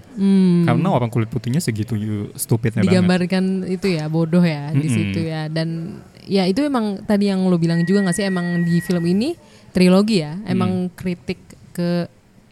karena 0.63 0.87
orang 0.87 1.11
kulit 1.11 1.27
putihnya 1.27 1.59
segitu 1.59 1.91
stupidnya 2.33 2.79
banget 2.79 2.87
Hmm. 2.87 2.87
digambarkan 3.03 3.43
itu 3.67 3.87
ya 3.91 4.07
bodoh 4.07 4.39
ya 4.39 4.71
di 4.71 4.79
Mm-mm. 4.79 4.95
situ 4.95 5.19
ya 5.21 5.51
dan 5.51 5.99
ya 6.23 6.47
itu 6.47 6.63
emang 6.63 7.03
tadi 7.03 7.27
yang 7.27 7.43
lo 7.43 7.59
bilang 7.59 7.83
juga 7.83 7.99
nggak 7.99 8.15
sih 8.15 8.23
emang 8.23 8.63
di 8.63 8.79
film 8.79 9.03
ini 9.03 9.35
trilogi 9.69 10.23
ya 10.23 10.31
Hmm. 10.33 10.47
emang 10.47 10.71
kritik 10.89 11.56
ke 11.77 11.89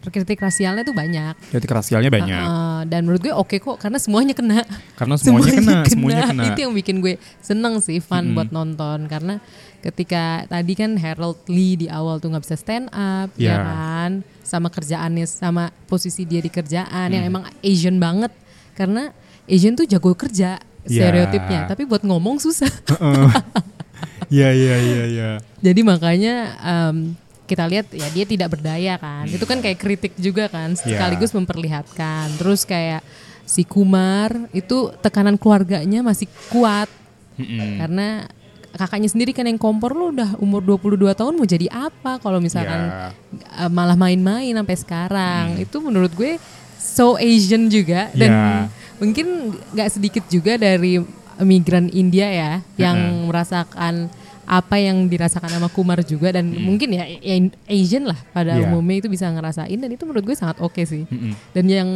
kritik 0.06 0.38
rasialnya 0.38 0.86
tuh 0.86 0.94
banyak. 0.94 1.34
Kritik 1.50 1.66
rasialnya 1.66 2.14
banyak. 2.14 2.46
Uh, 2.46 2.82
dan 2.86 3.10
menurut 3.10 3.26
gue 3.26 3.34
oke 3.34 3.58
kok 3.58 3.82
karena 3.82 3.98
semuanya 3.98 4.38
kena. 4.38 4.62
Karena 4.94 5.18
semuanya, 5.18 5.52
kena, 5.58 5.78
semuanya 5.90 6.24
kena. 6.30 6.44
itu 6.54 6.60
yang 6.62 6.74
bikin 6.74 7.02
gue 7.02 7.18
seneng 7.42 7.82
sih 7.82 7.98
fun 7.98 8.38
buat 8.38 8.54
nonton. 8.54 9.10
Karena 9.10 9.42
ketika 9.82 10.46
tadi 10.46 10.78
kan 10.78 10.94
Harold 10.94 11.42
Lee 11.50 11.74
di 11.76 11.88
awal 11.90 12.22
tuh 12.22 12.30
nggak 12.30 12.46
bisa 12.46 12.54
stand 12.54 12.86
up 12.90 13.34
ya 13.34 13.50
Ya. 13.50 13.58
kan? 13.60 14.12
Sama 14.46 14.70
kerjaannya 14.70 15.26
sama 15.26 15.74
posisi 15.90 16.22
dia 16.22 16.38
di 16.38 16.54
kerjaan 16.54 17.10
yang 17.10 17.26
Hmm. 17.26 17.32
emang 17.34 17.44
Asian 17.66 17.98
banget. 17.98 18.30
Karena 18.78 19.10
Asian 19.50 19.74
tuh 19.74 19.90
jago 19.90 20.14
kerja 20.14 20.62
Ya. 20.86 21.02
stereotipnya. 21.02 21.66
Tapi 21.66 21.82
buat 21.82 22.06
ngomong 22.06 22.38
susah. 22.38 22.70
Iya 24.28 24.50
iya 24.52 24.76
iya 24.78 25.04
iya. 25.08 25.30
jadi 25.66 25.82
makanya 25.82 26.36
em, 26.60 27.14
kita 27.46 27.66
lihat 27.66 27.88
ya 27.90 28.10
dia 28.10 28.26
tidak 28.26 28.50
berdaya 28.52 28.98
kan 28.98 29.26
itu 29.26 29.46
kan 29.46 29.62
kayak 29.62 29.78
kritik 29.78 30.14
juga 30.18 30.46
kan 30.46 30.74
Ya. 30.76 30.98
sekaligus 30.98 31.32
memperlihatkan 31.32 32.36
terus 32.36 32.66
kayak 32.66 33.06
si 33.46 33.62
Kumar 33.62 34.50
itu 34.52 34.90
tekanan 35.00 35.38
keluarganya 35.38 36.02
masih 36.02 36.26
kuat 36.50 36.90
Mm-mm. 37.38 37.78
karena 37.80 38.08
kakaknya 38.76 39.08
sendiri 39.08 39.32
kan 39.32 39.46
yang 39.46 39.56
kompor 39.56 39.94
lo 39.94 40.12
udah 40.12 40.36
umur 40.36 40.60
22 40.60 41.14
tahun 41.14 41.34
mau 41.34 41.48
jadi 41.48 41.70
apa 41.70 42.20
kalau 42.20 42.42
misalkan 42.42 42.92
Ya. 42.92 43.10
uh, 43.62 43.72
malah 43.72 43.96
main-main 43.96 44.52
sampai 44.52 44.76
sekarang 44.76 45.46
itu 45.58 45.78
menurut 45.80 46.12
gue 46.12 46.36
so 46.76 47.16
Asian 47.16 47.70
juga 47.70 48.10
dan 48.12 48.30
Ya. 48.30 48.46
mungkin 48.98 49.54
nggak 49.72 49.90
sedikit 49.90 50.24
juga 50.28 50.58
dari 50.58 51.00
migran 51.38 51.88
India 51.90 52.28
ya 52.28 52.52
yang 52.76 53.28
merasakan 53.28 54.08
apa 54.46 54.78
yang 54.78 55.06
dirasakan 55.06 55.50
sama 55.50 55.68
Kumar 55.68 56.00
juga 56.02 56.30
dan 56.32 56.46
mungkin 56.48 56.94
ya, 56.94 57.06
ya 57.10 57.36
Asian 57.66 58.06
lah 58.06 58.18
pada 58.30 58.56
Ya. 58.56 58.70
umumnya 58.70 59.02
itu 59.02 59.10
bisa 59.10 59.26
ngerasain 59.28 59.74
dan 59.76 59.90
itu 59.90 60.06
menurut 60.06 60.22
gue 60.24 60.38
sangat 60.38 60.62
oke 60.62 60.82
sih 60.82 61.04
Mm-mm. 61.06 61.34
dan 61.52 61.66
yang 61.66 61.90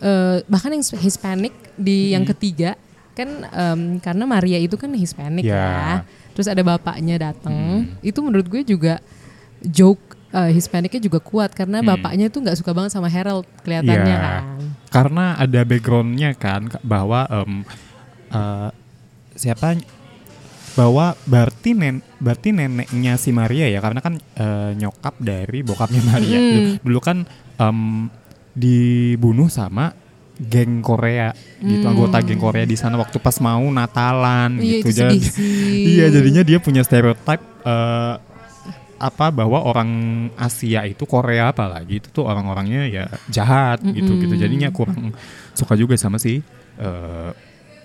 eh, 0.00 0.36
bahkan 0.44 0.72
yang 0.72 0.80
Hispanic 0.82 1.52
di 1.74 2.12
yang 2.12 2.24
ketiga 2.26 2.74
kan 3.12 3.28
em, 3.44 3.80
karena 3.96 4.24
Maria 4.24 4.56
itu 4.56 4.76
kan 4.76 4.92
Hispanic 4.92 5.44
Ya. 5.44 5.56
ya. 5.56 5.92
Terus 6.32 6.52
ada 6.52 6.60
bapaknya 6.60 7.16
datang. 7.16 7.88
Itu 8.00 8.20
menurut 8.20 8.44
gue 8.44 8.60
juga 8.60 9.00
joke 9.64 10.12
eh, 10.32 10.52
Hispanicnya 10.52 11.00
juga 11.00 11.16
kuat 11.16 11.52
karena 11.52 11.80
bapaknya 11.80 12.28
itu 12.28 12.40
nggak 12.40 12.60
suka 12.60 12.76
banget 12.76 12.92
sama 12.92 13.08
Harold 13.08 13.48
kelihatannya 13.64 14.04
Ya. 14.10 14.20
kan. 14.20 14.44
Karena 14.92 15.24
ada 15.34 15.60
backgroundnya 15.64 16.36
kan 16.36 16.68
bahwa 16.84 17.24
em, 17.26 17.64
eh, 18.30 18.68
siapa 19.32 19.80
bahwa 20.76 21.16
berarti 21.24 21.72
nen 21.72 22.04
berarti 22.16 22.52
neneknya 22.52 23.16
si 23.16 23.32
Maria 23.32 23.64
ya 23.66 23.80
karena 23.80 23.98
kan 23.98 24.14
eh, 24.14 24.70
nyokap 24.74 25.16
dari 25.18 25.60
bokapnya 25.60 26.02
Maria. 26.10 26.36
Hmm. 26.36 26.52
Dulu- 26.52 26.80
dulu 26.82 26.98
kan 27.00 27.18
em, 27.56 27.78
dibunuh 28.52 29.48
sama 29.48 29.92
geng 30.36 30.80
Korea 30.80 31.32
gitu 31.58 31.80
anggota 31.82 32.20
geng 32.20 32.36
Korea 32.38 32.62
di 32.62 32.76
sana 32.76 32.94
waktu 32.94 33.16
pas 33.16 33.40
mau 33.40 33.64
Natalan 33.66 34.60
Hmm. 34.60 34.62
Iya, 34.62 34.76
gitu. 34.78 34.88
Jadi- 34.94 35.20
iya 35.92 36.06
jadinya 36.08 36.42
dia 36.42 36.58
punya 36.58 36.80
stereotip 36.80 37.40
eh, 37.62 38.14
apa 38.96 39.28
bahwa 39.28 39.60
orang 39.60 39.88
Asia 40.34 40.84
itu 40.84 41.04
Korea 41.04 41.52
apalagi 41.52 42.00
itu 42.00 42.08
tuh 42.10 42.24
orang-orangnya 42.24 42.84
ya 42.86 43.04
jahat 43.28 43.80
gitu 43.82 44.16
gitu. 44.16 44.34
Jadinya 44.34 44.68
kurang 44.70 45.12
suka 45.52 45.72
juga 45.72 45.96
sama 45.96 46.16
si 46.16 46.40
eh, 46.76 47.30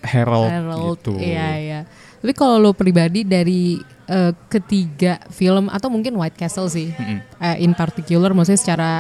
Harold, 0.02 0.50
Harold, 0.50 0.98
gitu. 0.98 1.14
Iya 1.16 1.50
iya. 1.58 1.80
Tapi 2.22 2.38
kalau 2.38 2.62
lo 2.62 2.72
pribadi 2.78 3.26
dari 3.26 3.82
eh, 4.06 4.32
ketiga 4.46 5.18
film 5.34 5.74
atau 5.74 5.90
mungkin 5.90 6.14
White 6.14 6.38
Castle 6.38 6.70
sih, 6.70 6.94
eh, 7.42 7.58
in 7.58 7.74
particular, 7.74 8.30
maksudnya 8.38 8.62
secara 8.62 8.92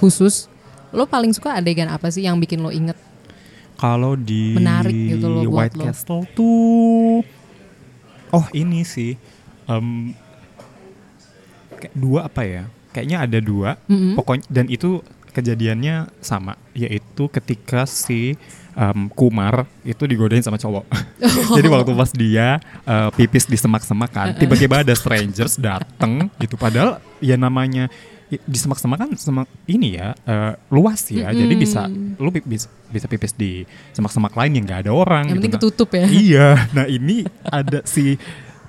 khusus, 0.00 0.48
lo 0.96 1.04
paling 1.04 1.36
suka 1.36 1.60
adegan 1.60 1.92
apa 1.92 2.08
sih 2.08 2.24
yang 2.24 2.40
bikin 2.40 2.64
lo 2.64 2.72
inget? 2.72 2.96
Kalau 3.76 4.16
di 4.16 4.56
Menarik 4.56 4.96
gitu 4.96 5.44
buat 5.44 5.68
White 5.68 5.76
lo. 5.76 5.84
Castle 5.92 6.24
tuh 6.32 7.20
oh 8.32 8.46
ini 8.56 8.80
sih 8.86 9.18
kayak 11.78 11.94
dua 11.94 12.32
apa 12.32 12.42
ya? 12.48 12.64
Kayaknya 12.94 13.18
ada 13.28 13.38
dua. 13.44 13.70
Pokoknya 14.16 14.46
dan 14.48 14.70
itu 14.72 15.04
kejadiannya 15.34 16.14
sama, 16.22 16.54
yaitu 16.72 17.26
ketika 17.26 17.82
si 17.90 18.38
em, 18.78 19.10
Kumar 19.10 19.66
itu 19.82 20.06
digodain 20.06 20.42
sama 20.42 20.56
cowok. 20.56 20.86
Jadi 21.58 21.66
waktu 21.66 21.90
pas 21.92 22.10
dia 22.14 22.62
eh, 22.86 23.08
pipis 23.18 23.50
di 23.50 23.58
semak-semak 23.58 24.10
kan, 24.14 24.28
tiba-tiba 24.38 24.86
ada 24.86 24.94
strangers 24.94 25.58
dateng 25.58 26.30
gitu. 26.38 26.54
Padahal 26.54 27.02
ya 27.18 27.34
namanya 27.34 27.90
di 28.30 28.58
semak-semak 28.58 28.98
kan 28.98 29.10
semak 29.14 29.46
ini 29.68 30.00
ya 30.00 30.14
eh, 30.26 30.52
luas 30.72 31.06
ya, 31.10 31.30
jadi 31.30 31.54
bisa 31.54 31.86
lu 32.18 32.30
bisa 32.30 32.66
bisa 32.90 33.06
pipis 33.06 33.34
di 33.34 33.62
semak-semak 33.94 34.34
lain 34.34 34.58
yang 34.58 34.64
nggak 34.64 34.80
ada 34.86 34.92
orang. 34.94 35.24
Yang 35.26 35.30
gitu. 35.30 35.38
penting 35.38 35.52
Nah, 35.52 35.60
ketutup 35.60 35.88
ya. 35.90 36.06
Iya, 36.08 36.48
nah 36.72 36.86
ini 36.88 37.16
ada 37.46 37.82
si 37.86 38.16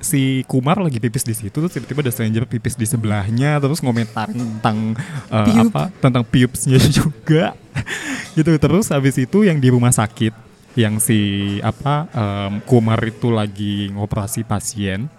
si 0.06 0.46
Kumar 0.46 0.78
lagi 0.78 1.02
pipis 1.02 1.26
di 1.26 1.34
situ 1.34 1.58
terus 1.58 1.74
tiba-tiba 1.74 2.06
ada 2.06 2.13
stranger 2.13 2.46
pipis 2.46 2.78
di 2.78 2.86
sebelahnya 2.86 3.58
terus 3.58 3.82
ngomentar 3.82 4.30
tentang 4.30 4.94
uh, 5.34 5.46
Piup. 5.50 5.74
apa 5.74 5.89
tentang 5.98 6.22
pubesnya 6.22 6.78
juga 7.02 7.58
gitu 8.38 8.54
terus 8.62 8.94
habis 8.94 9.18
itu 9.18 9.41
yang 9.41 9.58
di 9.58 9.74
rumah 9.74 9.89
sakit 9.89 10.32
yang 10.78 11.02
si 11.02 11.58
apa 11.65 12.06
um, 12.13 12.62
Kumar 12.63 13.02
itu 13.02 13.34
lagi 13.34 13.89
ngoperasi 13.89 14.46
pasien 14.46 15.10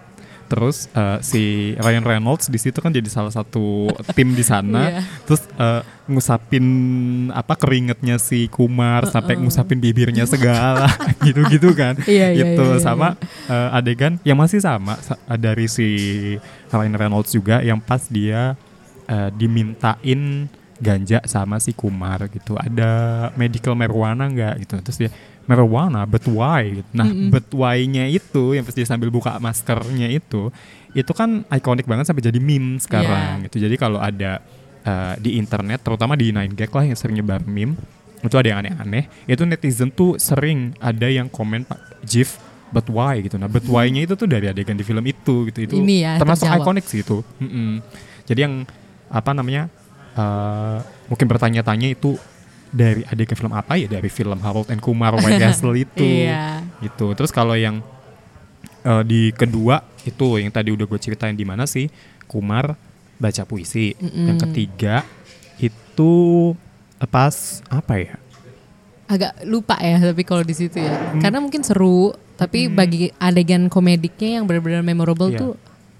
Terus 0.47 0.87
eh, 0.91 1.17
si 1.21 1.43
Ryan 1.75 2.03
Reynolds 2.03 2.47
di 2.47 2.55
situ 2.55 2.79
kan 2.79 2.89
jadi 2.89 3.05
salah 3.07 3.31
satu 3.31 3.91
tim 4.15 4.31
di 4.33 4.43
sana. 4.43 4.79
Iya. 4.87 5.01
Terus 5.27 5.41
eh, 5.59 5.81
ngusapin 6.07 6.65
apa 7.35 7.59
keringetnya 7.59 8.15
si 8.15 8.47
Kumar 8.47 9.03
sampai 9.05 9.35
ngusapin 9.35 9.77
bibirnya 9.77 10.23
segala 10.23 10.87
gitu-gitu 11.27 11.75
kan. 11.75 11.99
Iya, 12.07 12.31
iya, 12.31 12.55
Itu 12.55 12.63
iya, 12.63 12.79
iya, 12.79 12.81
sama 12.81 13.19
eh, 13.45 13.69
adegan 13.75 14.15
yang 14.23 14.39
masih 14.39 14.63
sama 14.63 14.95
sa- 15.03 15.19
dari 15.35 15.67
si 15.67 15.87
Ryan 16.71 16.95
Reynolds 16.95 17.35
juga 17.35 17.59
yang 17.59 17.77
pas 17.77 18.07
dia 18.07 18.55
eh, 19.05 19.29
dimintain 19.35 20.47
ganja 20.77 21.19
sama 21.25 21.57
si 21.57 21.73
Kumar 21.73 22.29
gitu. 22.29 22.53
Ada 22.55 22.89
medical 23.33 23.73
marijuana 23.73 24.29
nggak 24.29 24.53
gitu. 24.63 24.73
Terus 24.79 24.97
dia 24.97 25.11
marijuana, 25.47 26.03
but 26.03 26.23
why? 26.27 26.83
Nah, 26.91 27.07
but 27.31 27.47
why-nya 27.49 28.05
itu 28.05 28.53
yang 28.53 28.67
pas 28.67 28.75
dia 28.75 28.83
sambil 28.83 29.07
buka 29.07 29.39
maskernya 29.39 30.11
itu, 30.11 30.51
itu 30.91 31.11
kan 31.15 31.47
ikonik 31.47 31.87
banget 31.87 32.07
sampai 32.07 32.21
jadi 32.21 32.37
meme 32.37 32.77
sekarang 32.77 33.41
Iya. 33.41 33.45
gitu. 33.47 33.63
Jadi 33.63 33.75
kalau 33.75 33.97
ada 33.97 34.43
eh, 34.83 35.13
di 35.19 35.35
internet, 35.35 35.83
terutama 35.83 36.15
di 36.15 36.31
9gag 36.31 36.71
lah 36.71 36.83
yang 36.87 36.95
sering 36.95 37.15
nyebar 37.19 37.43
meme, 37.43 37.75
itu 38.19 38.35
ada 38.35 38.47
yang 38.47 38.59
aneh-aneh. 38.59 39.07
Itu 39.23 39.43
netizen 39.43 39.91
tuh 39.91 40.15
sering 40.15 40.75
ada 40.79 41.07
yang 41.07 41.27
komen 41.27 41.63
Pak 41.63 42.03
Jif 42.03 42.39
but 42.67 42.87
why 42.87 43.19
gitu. 43.19 43.39
Nah, 43.39 43.47
but 43.47 43.63
why-nya 43.63 44.03
itu 44.03 44.19
tuh 44.19 44.27
dari 44.27 44.47
adegan 44.47 44.75
di 44.75 44.83
film 44.83 45.03
itu 45.03 45.47
gitu. 45.47 45.59
Itu 45.63 45.75
Ini 45.79 45.95
ya, 46.03 46.13
termasuk 46.19 46.47
ikonik 46.47 46.83
sih 46.83 47.03
itu. 47.03 47.23
Mm-mm. 47.39 47.79
Jadi 48.27 48.39
yang 48.43 48.67
apa 49.07 49.31
namanya? 49.31 49.71
eh, 50.17 50.77
mungkin 51.07 51.27
bertanya-tanya 51.29 51.93
itu 51.93 52.17
dari 52.77 53.01
adegan 53.03 53.33
film 53.33 53.51
apa? 53.51 53.73
Ya 53.73 53.89
dari 53.89 54.05
film 54.07 54.37
Harold 54.37 54.69
and 54.69 54.77
Kumar 54.77 55.17
White 55.17 55.41
Castle 55.43 55.73
itu. 55.73 56.05
Iya. 56.05 56.61
gitu. 56.79 57.11
Terus 57.11 57.33
kalau 57.33 57.57
yang 57.57 57.81
eh, 58.83 59.03
di 59.03 59.33
kedua 59.33 59.81
itu 60.05 60.37
yang 60.37 60.53
tadi 60.53 60.69
udah 60.69 60.85
gue 60.85 60.99
ceritain 61.01 61.33
di 61.33 61.43
mana 61.43 61.65
sih? 61.65 61.89
Kumar 62.23 62.77
baca 63.17 63.43
puisi. 63.43 63.97
Yang 63.97 64.45
ketiga 64.45 65.01
itu 65.57 66.53
pas 67.03 67.33
apa 67.67 67.93
ya? 67.97 68.15
Agak 69.07 69.41
lupa 69.43 69.79
ya 69.79 69.97
tapi 69.97 70.21
kalau 70.21 70.43
di 70.43 70.51
situ 70.51 70.77
ya. 70.77 70.91
Hmm. 70.91 71.23
karena 71.23 71.39
mungkin 71.39 71.63
seru 71.63 72.11
tapi 72.35 72.67
bagi 72.67 73.09
adegan 73.17 73.65
komediknya 73.65 74.37
yang 74.37 74.45
benar-benar 74.45 74.83
memorable 74.83 75.31
Iya. 75.31 75.39
tuh 75.39 75.53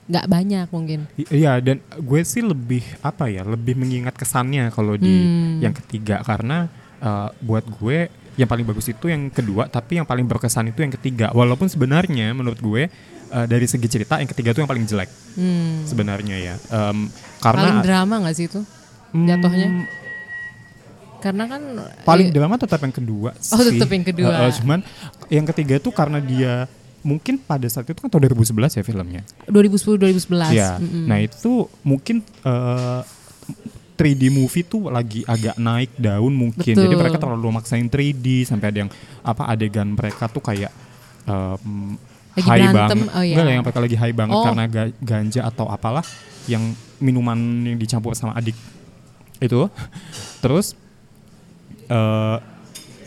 nggak 0.08 0.26
banyak 0.26 0.68
mungkin 0.68 1.00
Iya 1.20 1.60
dan 1.60 1.78
gue 1.94 2.20
sih 2.24 2.40
lebih 2.40 2.80
apa 3.02 3.28
ya 3.28 3.44
lebih 3.44 3.76
mengingat 3.76 4.14
kesannya 4.14 4.72
kalau 4.72 4.96
di 4.96 5.12
Hmm. 5.14 5.60
yang 5.60 5.76
ketiga 5.76 6.20
karena 6.22 6.72
eh, 6.98 7.30
buat 7.40 7.68
gue 7.68 8.08
yang 8.36 8.46
paling 8.46 8.64
bagus 8.64 8.88
itu 8.88 9.06
yang 9.06 9.28
kedua 9.28 9.66
tapi 9.66 9.98
yang 9.98 10.06
paling 10.06 10.24
berkesan 10.24 10.70
itu 10.70 10.80
yang 10.80 10.92
ketiga 10.92 11.30
walaupun 11.32 11.66
sebenarnya 11.66 12.32
menurut 12.32 12.58
gue 12.58 12.88
eh, 13.28 13.46
dari 13.46 13.66
segi 13.66 13.86
cerita 13.86 14.16
yang 14.16 14.28
ketiga 14.28 14.52
itu 14.52 14.60
yang 14.60 14.70
paling 14.70 14.86
jelek 14.86 15.10
Hmm. 15.36 15.84
sebenarnya 15.84 16.38
ya 16.38 16.56
paling 16.58 17.12
karena 17.38 17.82
drama 17.82 18.16
nggak 18.20 18.34
sih 18.34 18.46
itu 18.46 18.62
jatuhnya 19.10 19.86
karena 21.18 21.44
kan 21.46 21.62
paling 22.04 22.30
eh, 22.30 22.32
drama 22.32 22.56
tetap 22.56 22.80
yang 22.80 22.94
kedua 22.94 23.34
Oh, 23.34 23.58
sih. 23.58 23.74
tetap 23.74 23.90
yang 23.90 24.06
kedua. 24.06 24.30
Eh, 24.30 24.44
eh, 24.44 24.54
cuman 24.54 24.80
yang 25.28 25.46
ketiga 25.48 25.76
itu 25.76 25.90
karena 25.90 26.22
dia 26.22 26.70
mungkin 27.08 27.40
pada 27.40 27.64
saat 27.66 27.88
itu 27.88 27.96
kan 27.98 28.10
tahun 28.10 28.28
2011 28.36 28.52
ya 28.74 28.84
filmnya 28.84 29.22
2010 29.48 30.28
2011 30.28 30.52
Ya, 30.52 30.76
Mm-mm. 30.76 31.08
nah 31.08 31.18
itu 31.18 31.54
mungkin 31.82 32.20
eh, 32.44 33.02
3D 33.96 34.30
movie 34.30 34.62
tuh 34.62 34.88
lagi 34.88 35.26
agak 35.26 35.58
naik 35.58 35.96
daun 35.98 36.30
mungkin. 36.30 36.70
Jadi 36.70 36.86
Betul. 36.86 37.00
mereka 37.00 37.18
terlalu 37.18 37.50
maksain 37.50 37.88
3D 37.88 38.46
sampai 38.46 38.70
ada 38.70 38.80
yang 38.84 38.92
apa 39.24 39.48
adegan 39.48 39.90
mereka 39.90 40.28
tuh 40.28 40.38
kayak 40.40 40.70
em, 41.24 41.98
Lagi 42.36 42.46
high 42.46 42.70
berantem, 42.70 43.00
banget. 43.02 43.10
oh 43.10 43.24
iya. 43.24 43.34
Enggak 43.34 43.50
yang 43.50 43.64
mereka 43.66 43.80
lagi 43.82 43.98
high 43.98 44.14
banget 44.14 44.36
Oh. 44.36 44.46
karena 44.46 44.64
ga- 44.68 44.98
ganja 45.02 45.42
atau 45.44 45.66
apalah 45.66 46.06
yang 46.46 46.62
minuman 46.98 47.34
yang 47.66 47.74
dicampur 47.76 48.14
sama 48.14 48.38
adik 48.38 48.54
itu. 49.40 49.66
Terus 50.46 50.78
eh 51.88 52.38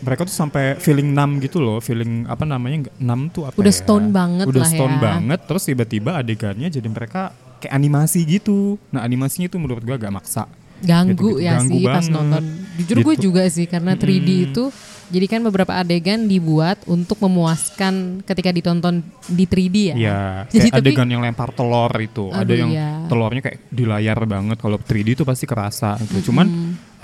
mereka 0.00 0.22
tuh 0.22 0.32
sampai 0.32 0.76
feeling 0.76 1.08
numb 1.08 1.38
gitu 1.38 1.58
loh, 1.58 1.78
feeling 1.78 2.24
apa 2.24 2.42
namanya 2.42 2.88
numb 2.96 3.28
tuh 3.28 3.44
apa 3.44 3.54
Udah 3.54 3.68
ya? 3.68 3.78
stone 3.78 4.08
banget 4.10 4.46
Udah 4.46 4.60
lah 4.60 4.68
stone 4.68 4.94
ya. 4.94 5.02
banget, 5.02 5.40
terus 5.44 5.62
tiba-tiba 5.62 6.10
adegannya 6.14 6.68
jadi 6.68 6.86
mereka 6.86 7.30
kayak 7.58 7.70
animasi 7.70 8.24
gitu. 8.24 8.58
Nah 8.88 9.00
animasinya 9.00 9.46
itu 9.46 9.56
menurut 9.56 9.80
gua 9.80 9.94
agak 9.94 10.10
maksa. 10.10 10.44
ganggu 10.80 11.12
Gitu-gitu. 11.36 11.44
ya 11.44 11.52
Ganggu 11.54 11.70
sih 11.70 11.84
pas 11.84 11.92
banget. 12.00 12.08
nonton. 12.10 12.42
Jujur 12.74 12.96
gue 12.98 13.14
Gitu. 13.14 13.22
juga 13.22 13.42
sih 13.46 13.66
karena 13.66 13.92
3D 13.94 14.28
itu 14.48 14.64
jadi 15.06 15.26
kan 15.28 15.40
beberapa 15.42 15.76
adegan 15.76 16.24
dibuat 16.24 16.80
untuk 16.86 17.20
memuaskan 17.20 17.94
ketika 18.22 18.48
ditonton 18.48 19.04
di 19.26 19.44
3D 19.44 19.76
ya. 19.76 19.94
Iya, 19.94 20.20
Jadi 20.48 20.56
kayak 20.62 20.72
tapi- 20.72 20.88
adegan 20.88 21.08
yang 21.10 21.20
lempar 21.20 21.52
telur 21.52 21.92
itu, 21.98 22.32
ada 22.32 22.48
yang 22.48 22.70
iya. 22.70 23.04
telurnya 23.04 23.42
kayak 23.42 23.58
di 23.68 23.84
layar 23.84 24.24
banget. 24.24 24.56
Kalau 24.56 24.80
3D 24.80 25.08
itu 25.12 25.24
pasti 25.26 25.44
kerasa. 25.44 26.00
Gitu. 26.00 26.32
Cuman 26.32 26.48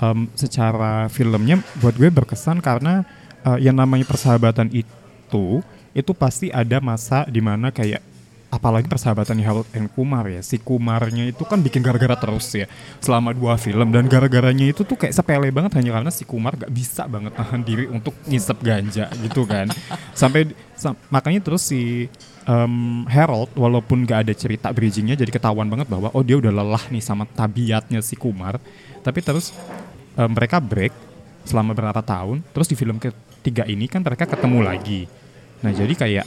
em, 0.01 0.29
secara 0.33 1.07
filmnya 1.09 1.61
buat 1.81 1.95
gue 1.97 2.09
berkesan 2.09 2.61
karena 2.61 3.05
eh, 3.45 3.59
yang 3.65 3.77
namanya 3.77 4.05
persahabatan 4.05 4.69
itu 4.73 5.61
itu 5.91 6.11
pasti 6.13 6.53
ada 6.53 6.77
masa 6.77 7.25
di 7.25 7.41
mana 7.41 7.73
kayak 7.73 7.99
apalagi 8.47 8.87
persahabatannya 8.87 9.43
Harold 9.43 9.67
and 9.75 9.91
Kumar 9.91 10.23
ya 10.31 10.39
si 10.39 10.55
Kumarnya 10.55 11.27
itu 11.27 11.43
kan 11.43 11.59
bikin 11.59 11.83
gara-gara 11.83 12.15
terus 12.15 12.47
ya 12.55 12.63
selama 13.03 13.35
dua 13.35 13.59
film. 13.59 13.91
Dan 13.91 14.07
gara-garanya 14.07 14.71
itu 14.71 14.87
tuh 14.87 14.95
kayak 14.95 15.11
sepele 15.11 15.51
banget 15.51 15.75
hanya 15.75 15.99
karena 15.99 16.11
si 16.13 16.23
Kumar 16.23 16.55
gak 16.55 16.71
bisa 16.71 17.03
banget 17.11 17.35
nahan 17.35 17.59
diri 17.59 17.91
untuk 17.91 18.15
ngisep 18.23 18.57
ganja 18.63 19.11
gitu 19.19 19.43
kan. 19.43 19.67
Sampai 20.15 20.55
sam- 20.79 20.95
makanya 21.11 21.43
terus 21.43 21.67
si 21.67 22.07
em, 22.47 23.03
Harold 23.11 23.51
walaupun 23.51 24.07
gak 24.07 24.31
ada 24.31 24.33
cerita 24.33 24.71
bridgingnya 24.71 25.19
jadi 25.19 25.31
ketahuan 25.33 25.67
banget 25.67 25.91
bahwa 25.91 26.07
oh 26.15 26.23
dia 26.23 26.39
udah 26.39 26.53
lelah 26.53 26.83
nih 26.87 27.03
sama 27.03 27.27
tabiatnya 27.27 27.99
si 27.99 28.15
Kumar. 28.15 28.63
Tapi 29.03 29.19
terus 29.27 29.51
em, 30.17 30.29
mereka 30.29 30.57
break 30.57 30.91
selama 31.47 31.71
berapa 31.71 32.01
tahun 32.01 32.43
terus 32.51 32.67
di 32.67 32.75
film 32.75 32.99
ketiga 32.99 33.63
ini 33.63 33.87
kan 33.87 34.03
mereka 34.03 34.27
ketemu 34.27 34.59
lagi. 34.59 35.07
Nah 35.63 35.71
jadi 35.71 35.93
kayak 35.95 36.25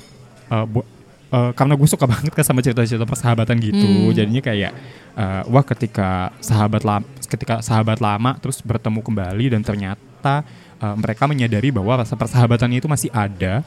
eh, 0.49 0.67
bu- 0.67 0.89
eh, 1.31 1.53
karena 1.53 1.75
gue 1.77 1.89
suka 1.91 2.09
banget 2.13 2.33
kan 2.33 2.45
sama 2.47 2.65
cerita-cerita 2.65 3.05
persahabatan 3.05 3.57
gitu 3.61 4.11
jadinya 4.17 4.41
kayak 4.41 4.73
eh, 5.15 5.43
wah 5.47 5.65
ketika 5.67 6.33
sahabat 6.41 6.83
lama 6.83 7.05
ketika 7.29 7.63
sahabat 7.63 8.01
lama 8.01 8.35
terus 8.41 8.59
bertemu 8.65 9.05
kembali 9.05 9.45
dan 9.55 9.63
ternyata 9.63 10.43
eh, 10.81 10.97
mereka 10.97 11.29
menyadari 11.29 11.69
bahwa 11.71 12.01
rasa 12.01 12.17
persahabatannya 12.17 12.81
itu 12.81 12.89
masih 12.89 13.11
ada 13.13 13.63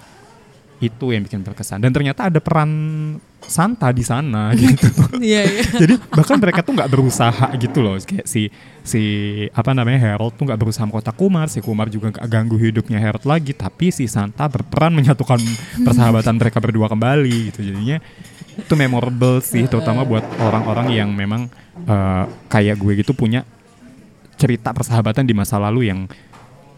itu 0.84 1.16
yang 1.16 1.24
bikin 1.24 1.40
berkesan 1.40 1.80
dan 1.80 1.92
ternyata 1.96 2.28
ada 2.28 2.44
peran 2.44 2.72
Santa 3.44 3.92
di 3.92 4.04
sana 4.04 4.52
gitu. 4.60 4.88
Iya, 5.20 5.42
iya. 5.44 5.64
jadi 5.84 6.00
bahkan 6.12 6.40
mereka 6.40 6.64
tuh 6.64 6.74
nggak 6.76 6.90
berusaha 6.92 7.48
gitu 7.60 7.84
loh. 7.84 8.00
Kayak 8.00 8.26
si 8.28 8.48
si 8.84 9.02
apa 9.52 9.76
namanya 9.76 10.00
Harold 10.00 10.36
tuh 10.40 10.48
nggak 10.48 10.60
berusaha 10.60 10.88
mengkotak 10.88 11.16
Kumar. 11.16 11.52
Si 11.52 11.60
Kumar 11.60 11.92
juga 11.92 12.16
nggak 12.16 12.28
ganggu 12.28 12.56
hidupnya 12.56 13.04
Harold 13.04 13.28
lagi. 13.28 13.52
Tapi 13.52 13.92
si 13.92 14.08
Santa 14.08 14.48
berperan 14.48 14.96
menyatukan 14.96 15.40
persahabatan 15.88 16.40
mereka 16.40 16.64
berdua 16.64 16.88
kembali 16.88 17.52
gitu. 17.52 17.68
Jadinya 17.68 18.00
itu 18.54 18.74
memorable 18.78 19.42
sih 19.42 19.66
terutama 19.66 20.06
buat 20.06 20.24
orang-orang 20.38 20.94
yang 20.94 21.10
memang 21.10 21.50
eh, 21.90 22.24
kayak 22.48 22.78
gue 22.78 23.02
gitu 23.02 23.18
punya 23.18 23.42
cerita 24.38 24.70
persahabatan 24.70 25.26
di 25.26 25.34
masa 25.34 25.58
lalu 25.58 25.90
yang 25.90 26.06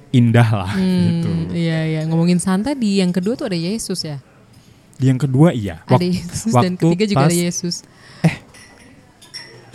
indah 0.09 0.45
lah 0.47 0.71
gitu 0.73 1.27
Hmm, 1.27 1.49
iya 1.51 1.79
iya 1.83 2.01
ngomongin 2.03 2.37
Santa 2.37 2.71
di 2.71 2.97
yang 2.97 3.09
kedua 3.09 3.33
tuh 3.33 3.45
ada 3.45 3.57
Yesus 3.57 4.01
ya. 4.01 4.17
di 4.95 5.05
yang 5.05 5.17
kedua 5.17 5.51
iya 5.51 5.83
Ada 5.83 5.95
Wak- 5.95 6.07
Yesus 6.07 6.51
dan 6.51 6.73
ketiga 6.73 7.03
juga 7.05 7.19
pas- 7.19 7.27
ada 7.27 7.37
Yesus. 7.37 7.75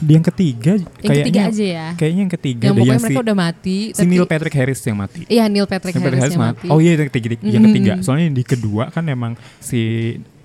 di 0.01 0.11
yang 0.11 0.25
ketiga 0.25 0.73
Yang 0.73 0.89
kayaknya 0.99 1.21
ketiga 1.23 1.41
aja 1.47 1.65
ya. 1.67 1.87
kayaknya 1.95 2.21
yang 2.23 2.33
ketiga 2.33 2.63
Yang 2.63 2.73
pokoknya 2.73 2.89
yang 2.91 3.03
mereka 3.03 3.13
si- 3.13 3.21
udah 3.23 3.37
mati. 3.39 3.79
si 3.93 4.05
Neil 4.07 4.25
Patrick 4.25 4.55
Harris 4.55 4.81
yang 4.81 4.97
mati 4.97 5.21
Iya 5.29 5.45
Neil 5.47 5.67
Patrick 5.67 5.93
Neil 5.93 6.01
Harris, 6.01 6.17
Patrick 6.17 6.25
yang 6.25 6.41
Harris 6.41 6.57
mati. 6.57 6.65
mati. 6.65 6.73
Oh 6.73 6.79
iya 6.81 6.91
yang 6.95 7.11
ketiga, 7.11 7.27
yang 7.39 7.61
Mhm. 7.61 7.69
ketiga. 7.69 7.93
Soalnya 8.01 8.25
yang 8.25 8.37
di 8.39 8.45
kedua 8.47 8.85
kan 8.89 9.05
emang 9.07 9.33
si 9.59 9.81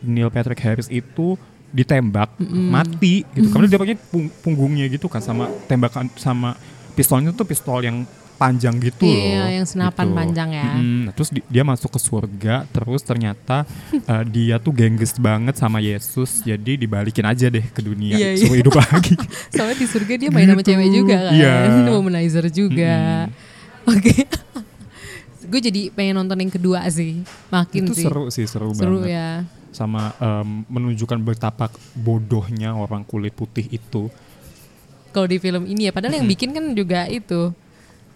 Neil 0.02 0.28
Patrick 0.28 0.60
Harris 0.60 0.92
itu 0.92 1.40
ditembak 1.72 2.36
mati 2.44 3.24
gitu. 3.30 3.48
Karena 3.50 3.66
dia 3.66 3.80
pakai 3.80 3.96
pung- 3.98 4.32
punggungnya 4.38 4.86
gitu 4.88 5.08
kan 5.08 5.20
sama 5.20 5.48
tembakan 5.66 6.12
sama 6.14 6.60
pistolnya 6.92 7.32
tuh 7.32 7.44
pistol 7.44 7.80
yang 7.80 8.04
panjang 8.36 8.76
gitu 8.78 9.02
loh. 9.02 9.16
Iya, 9.16 9.44
yang 9.54 9.66
senapan 9.66 10.06
gitu. 10.06 10.16
panjang 10.16 10.50
ya. 10.52 10.66
Nah, 10.76 11.12
terus 11.12 11.30
di- 11.30 11.46
dia 11.46 11.62
masuk 11.62 11.90
ke 11.90 12.00
surga, 12.00 12.56
terus 12.68 13.02
ternyata 13.02 13.64
eh, 14.12 14.24
dia 14.26 14.56
tuh 14.58 14.70
gengges 14.70 15.16
banget 15.16 15.56
sama 15.56 15.80
Yesus, 15.80 16.40
jadi 16.40 16.76
dibalikin 16.76 17.24
aja 17.24 17.48
deh 17.48 17.64
ke 17.64 17.80
dunia, 17.80 18.14
Iya, 18.14 18.30
iya. 18.32 18.40
suruh 18.42 18.56
hidup 18.56 18.76
lagi. 18.76 19.16
Soalnya 19.54 19.76
di 19.76 19.88
surga 19.88 20.14
dia 20.16 20.30
main 20.30 20.46
sama 20.46 20.60
Gitu. 20.60 20.70
cewek 20.70 20.90
juga 20.90 21.18
kan. 21.22 21.34
Iya. 21.34 21.56
Womanizer 21.94 22.46
juga. 22.48 22.96
Oke. 23.86 24.14
Gue 25.46 25.62
jadi 25.62 25.82
pengen 25.90 26.18
nonton 26.18 26.38
yang 26.38 26.50
kedua 26.50 26.82
sih. 26.88 27.22
Makin 27.48 27.86
itu 27.86 27.94
sih. 27.94 28.04
seru 28.04 28.28
sih, 28.28 28.46
seru, 28.46 28.74
Seru 28.74 29.00
banget. 29.00 29.14
ya. 29.14 29.30
sama 29.70 30.16
em, 30.18 30.64
menunjukkan 30.66 31.20
betapa 31.22 31.68
bodohnya 31.94 32.72
orang 32.72 33.04
kulit 33.04 33.32
putih 33.32 33.68
itu. 33.70 34.08
Kalau 35.12 35.28
di 35.28 35.36
film 35.36 35.64
ini 35.64 35.88
ya. 35.88 35.92
Padahal 35.92 36.16
yang 36.16 36.26
bikin 36.26 36.50
kan 36.50 36.72
juga 36.72 37.06
itu. 37.06 37.52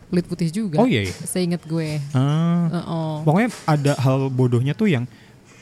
Kulit 0.09 0.25
putih 0.25 0.49
juga. 0.49 0.81
Oh, 0.81 0.89
iya, 0.89 1.05
iya. 1.05 1.13
Seinget 1.13 1.61
gue. 1.63 2.01
Ah, 2.11 2.81
Oh. 2.81 3.21
pokoknya 3.21 3.49
ada 3.63 3.93
hal 3.95 4.27
bodohnya 4.27 4.73
tuh 4.73 4.89
yang 4.89 5.05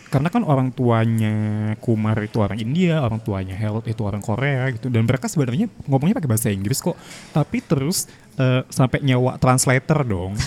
karena 0.07 0.31
kan 0.31 0.39
orang 0.41 0.71
tuanya 0.71 1.35
Kumar 1.83 2.15
itu 2.23 2.39
orang 2.39 2.55
India, 2.55 3.03
orang 3.03 3.19
tuanya 3.19 3.59
Harold 3.59 3.83
itu 3.83 3.99
orang 4.01 4.23
Korea 4.23 4.71
gitu 4.71 4.87
dan 4.87 5.03
mereka 5.03 5.27
sebenarnya 5.27 5.67
ngomongnya 5.83 6.15
pakai 6.15 6.31
bahasa 6.31 6.47
Inggris 6.47 6.79
kok. 6.79 6.95
Tapi 7.31 7.59
terus 7.59 8.07
eh, 8.39 8.63
sampai 8.71 9.03
nyewa 9.03 9.35
translator 9.35 10.07
dong. 10.07 10.39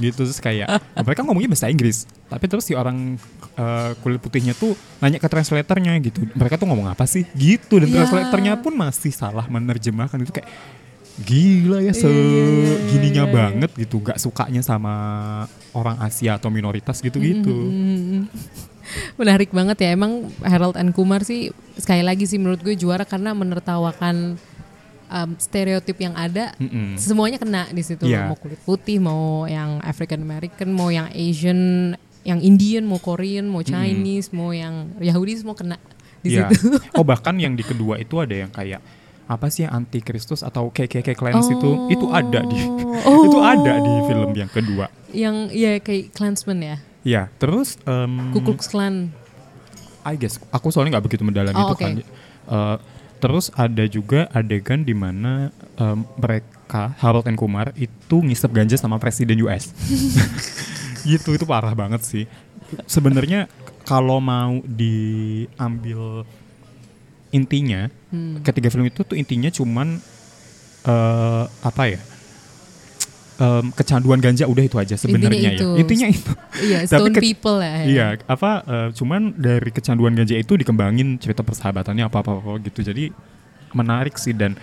gitu 0.00 0.24
terus 0.24 0.40
kayak 0.40 0.72
mereka 0.96 1.20
ngomongnya 1.20 1.50
bahasa 1.50 1.66
Inggris. 1.66 2.06
Tapi 2.30 2.46
terus 2.46 2.62
si 2.62 2.78
orang 2.78 3.18
eh, 3.58 3.90
kulit 4.00 4.22
putihnya 4.22 4.54
tuh 4.54 4.78
nanya 5.02 5.18
ke 5.18 5.26
translatornya 5.26 5.98
gitu. 5.98 6.22
Mereka 6.38 6.54
tuh 6.54 6.70
ngomong 6.70 6.86
apa 6.86 7.02
sih? 7.02 7.26
Gitu 7.34 7.82
dan 7.82 7.90
Ya. 7.90 8.06
translatornya 8.06 8.54
pun 8.56 8.72
masih 8.72 9.10
salah 9.10 9.50
menerjemahkan 9.50 10.22
itu 10.22 10.30
kayak 10.30 10.46
gila 11.20 11.78
ya 11.80 11.92
Iya, 11.92 11.94
segininya 11.94 13.24
banget 13.28 13.70
gitu 13.76 14.00
gak 14.00 14.16
sukanya 14.16 14.64
sama 14.64 14.94
orang 15.72 16.00
Asia 16.00 16.40
atau 16.40 16.48
minoritas 16.48 16.98
gitu-gitu 16.98 17.52
Hmm, 17.52 18.24
Menarik 19.14 19.54
banget 19.54 19.78
ya. 19.78 19.94
Emang 19.94 20.28
Harold 20.42 20.74
and 20.74 20.90
Kumar 20.92 21.22
sih 21.22 21.48
sekali 21.78 22.02
lagi 22.02 22.26
sih 22.26 22.36
menurut 22.36 22.60
gue 22.60 22.74
juara 22.74 23.06
karena 23.06 23.30
menertawakan 23.32 24.36
um, 25.06 25.30
stereotip 25.38 25.96
yang 25.96 26.12
ada. 26.12 26.52
Mm-mm. 26.58 26.98
Semuanya 26.98 27.38
kena 27.38 27.70
di 27.70 27.80
situ. 27.80 28.04
Iya. 28.04 28.26
Mau 28.26 28.36
kulit 28.36 28.58
putih, 28.60 28.98
mau 28.98 29.46
yang 29.46 29.78
African 29.80 30.20
American, 30.20 30.74
mau 30.74 30.90
yang 30.90 31.08
Asian, 31.08 31.94
yang 32.26 32.42
Indian, 32.42 32.82
mau 32.82 32.98
Korean, 32.98 33.46
mau 33.46 33.62
Chinese, 33.62 34.34
mau 34.34 34.50
yang 34.50 34.92
Yahudi 34.98 35.40
semua 35.40 35.54
kena 35.54 35.78
di 36.20 36.34
Iya. 36.36 36.50
situ. 36.50 36.76
oh 36.92 37.06
bahkan 37.06 37.34
yang 37.34 37.54
di 37.54 37.62
kedua 37.62 37.96
itu 37.96 38.18
ada 38.18 38.34
yang 38.34 38.50
kayak 38.50 38.82
apa 39.32 39.48
sih 39.48 39.64
anti 39.64 39.98
Kristus 39.98 40.40
atau 40.40 40.68
KKK 40.68 41.12
Clans 41.12 41.48
itu 41.48 41.70
itu 41.88 42.06
ada 42.08 42.40
di 42.42 42.60
Oh. 43.08 43.24
itu 43.24 43.38
ada 43.38 43.74
di 43.78 43.94
film 44.04 44.30
yang 44.32 44.46
kedua 44.46 44.86
yang 45.10 45.48
ya 45.48 45.76
kayak 45.78 46.12
Klansman 46.12 46.60
ya. 46.60 46.76
ya 47.02 47.22
terus 47.36 47.76
em, 47.82 48.30
Ku 48.30 48.40
Klux 48.40 48.64
Klan. 48.66 49.08
I 50.02 50.14
guess 50.14 50.36
aku 50.48 50.68
soalnya 50.68 50.96
nggak 50.96 51.06
begitu 51.06 51.22
mendalam 51.22 51.52
Oh, 51.52 51.66
itu 51.66 51.74
oke. 51.74 51.80
kan 51.80 51.92
Eh, 52.42 52.76
terus 53.16 53.54
ada 53.54 53.86
juga 53.86 54.26
adegan 54.28 54.82
di 54.82 54.92
mana 54.92 55.48
em, 55.74 56.02
mereka 56.16 56.90
Harold 56.98 57.24
and 57.24 57.36
Kumar 57.36 57.70
itu 57.72 58.18
ngisep 58.18 58.50
ganja 58.50 58.74
sama 58.74 58.98
presiden 58.98 59.38
US 59.40 59.70
gitu 61.02 61.32
itu 61.32 61.44
parah 61.44 61.70
banget 61.72 62.02
sih 62.02 62.24
sebenarnya 62.84 63.46
kalau 63.82 64.18
mau 64.18 64.58
diambil 64.64 66.26
intinya 67.32 67.88
Hmm. 68.08 68.40
ketiga 68.40 68.68
film 68.68 68.84
itu 68.84 69.02
tuh 69.02 69.16
intinya 69.16 69.48
cuman 69.48 69.96
eh 70.82 71.44
apa 71.60 71.84
ya 71.88 72.00
Em, 73.34 73.72
kecanduan 73.72 74.20
ganja 74.20 74.44
udah 74.44 74.60
itu 74.60 74.76
aja 74.76 74.94
sebenarnya 74.94 75.56
ya 75.56 75.64
intinya 75.74 76.06
itu 76.06 76.30
Iya, 76.62 76.78
Tapi 76.84 77.00
stone 77.00 77.10
ke- 77.10 77.22
people 77.24 77.58
ya. 77.58 77.74
Iya, 77.82 78.06
apa 78.22 78.50
eh, 78.62 78.88
cuman 78.92 79.34
dari 79.34 79.66
kecanduan 79.68 80.12
ganja 80.12 80.36
itu 80.36 80.54
dikembangin 80.54 81.16
cerita 81.16 81.40
persahabatannya 81.40 82.04
apa-apa 82.04 82.38
gitu. 82.62 82.84
Jadi 82.84 83.08
menarik 83.72 84.14
sih 84.14 84.30
dan 84.30 84.54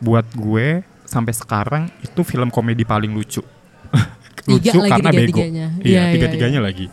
buat 0.00 0.24
gue 0.32 0.82
sampai 1.04 1.30
sekarang 1.30 1.82
itu 2.00 2.20
film 2.22 2.48
komedi 2.48 2.82
paling 2.82 3.12
lucu. 3.12 3.44
lucu 4.50 4.66
Tiga 4.66 4.82
lagi 4.82 4.90
karena 4.90 5.10
bego. 5.10 5.20
tiga-tiganya. 5.38 5.66
Iya, 5.76 5.84
Iya, 5.84 6.00
iya, 6.00 6.10
tiga-tiganya 6.10 6.60
lagi. 6.60 6.86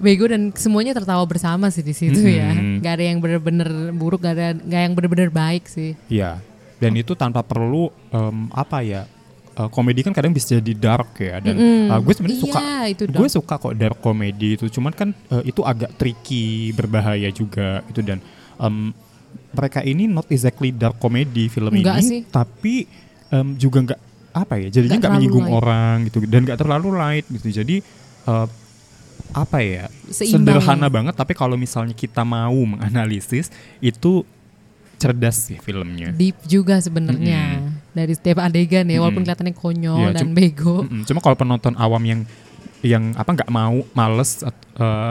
Bego 0.00 0.24
dan 0.24 0.50
semuanya 0.52 0.90
tertawa 0.90 1.22
bersama 1.22 1.68
sih 1.68 1.80
di 1.80 1.92
situ 1.92 2.24
ya. 2.24 2.50
Mm-mm. 2.50 2.80
Gak 2.80 2.92
ada 2.96 3.04
yang 3.04 3.18
bener-bener 3.18 3.68
buruk, 3.92 4.20
gak 4.20 4.34
ada 4.34 4.46
gak 4.56 4.80
yang 4.82 4.92
bener-bener 4.92 5.28
baik 5.28 5.64
sih. 5.64 5.92
Iya. 6.08 6.40
Dan 6.76 6.96
itu 6.96 7.12
tanpa 7.12 7.40
perlu 7.40 7.92
em, 8.08 8.48
apa 8.50 8.80
ya? 8.80 9.04
eh, 9.52 9.68
komedi 9.68 10.00
kan 10.00 10.10
kadang 10.10 10.30
bisa 10.30 10.54
jadi 10.54 10.72
dark 10.72 11.18
ya 11.18 11.36
dan 11.38 11.52
Mm-mm. 11.52 11.86
eh, 11.86 11.98
gue 12.00 12.14
sebenarnya 12.14 12.40
suka 12.40 12.60
Iya, 12.60 12.78
itu 12.88 13.02
gue 13.04 13.28
suka 13.28 13.54
kok 13.56 13.74
dark 13.74 13.98
comedy 13.98 14.54
itu 14.54 14.70
cuman 14.70 14.92
kan 14.94 15.08
eh, 15.10 15.42
itu 15.44 15.60
agak 15.60 15.92
tricky 15.94 16.46
berbahaya 16.70 17.28
juga 17.28 17.82
itu 17.84 18.00
dan 18.00 18.22
em, 18.56 18.94
mereka 19.50 19.82
ini 19.82 20.06
not 20.06 20.24
exactly 20.28 20.70
dark 20.70 20.96
comedy 20.96 21.46
film 21.46 21.74
Enggak 21.74 21.98
ini 21.98 22.06
sih. 22.06 22.20
tapi 22.24 22.86
em, 23.28 23.58
juga 23.58 23.78
nggak 23.84 24.00
apa 24.32 24.54
ya 24.56 24.68
jadinya 24.70 24.98
Nggak 25.02 25.12
menyinggung 25.12 25.44
light. 25.44 25.58
orang 25.58 25.94
gitu 26.06 26.18
dan 26.24 26.40
nggak 26.40 26.56
terlalu 26.56 26.88
light 26.94 27.26
gitu 27.28 27.46
jadi 27.52 27.76
eh, 28.24 28.46
apa 29.32 29.58
ya 29.58 29.84
Seimbang. 30.06 30.58
sederhana 30.58 30.86
banget 30.86 31.14
tapi 31.14 31.32
kalau 31.32 31.54
misalnya 31.54 31.92
kita 31.92 32.20
mau 32.20 32.54
menganalisis 32.66 33.48
itu 33.78 34.22
cerdas 34.96 35.48
sih 35.48 35.56
filmnya 35.56 36.12
Deep 36.12 36.36
juga 36.44 36.76
sebenarnya 36.76 37.64
dari 37.90 38.12
setiap 38.12 38.38
adegan 38.40 38.84
ya, 38.84 39.00
walaupun 39.00 39.22
kelihatannya 39.22 39.54
konyol 39.54 39.98
Iya, 40.06 40.14
dan 40.14 40.30
bego. 40.30 40.84
Mm-mm. 40.84 41.02
Cuma 41.02 41.18
kalau 41.18 41.34
penonton 41.34 41.74
awam 41.74 42.02
yang 42.02 42.20
yang 42.80 43.12
apa 43.14 43.34
nggak 43.34 43.48
mau 43.48 43.82
males 43.92 44.40
eh, 44.40 44.52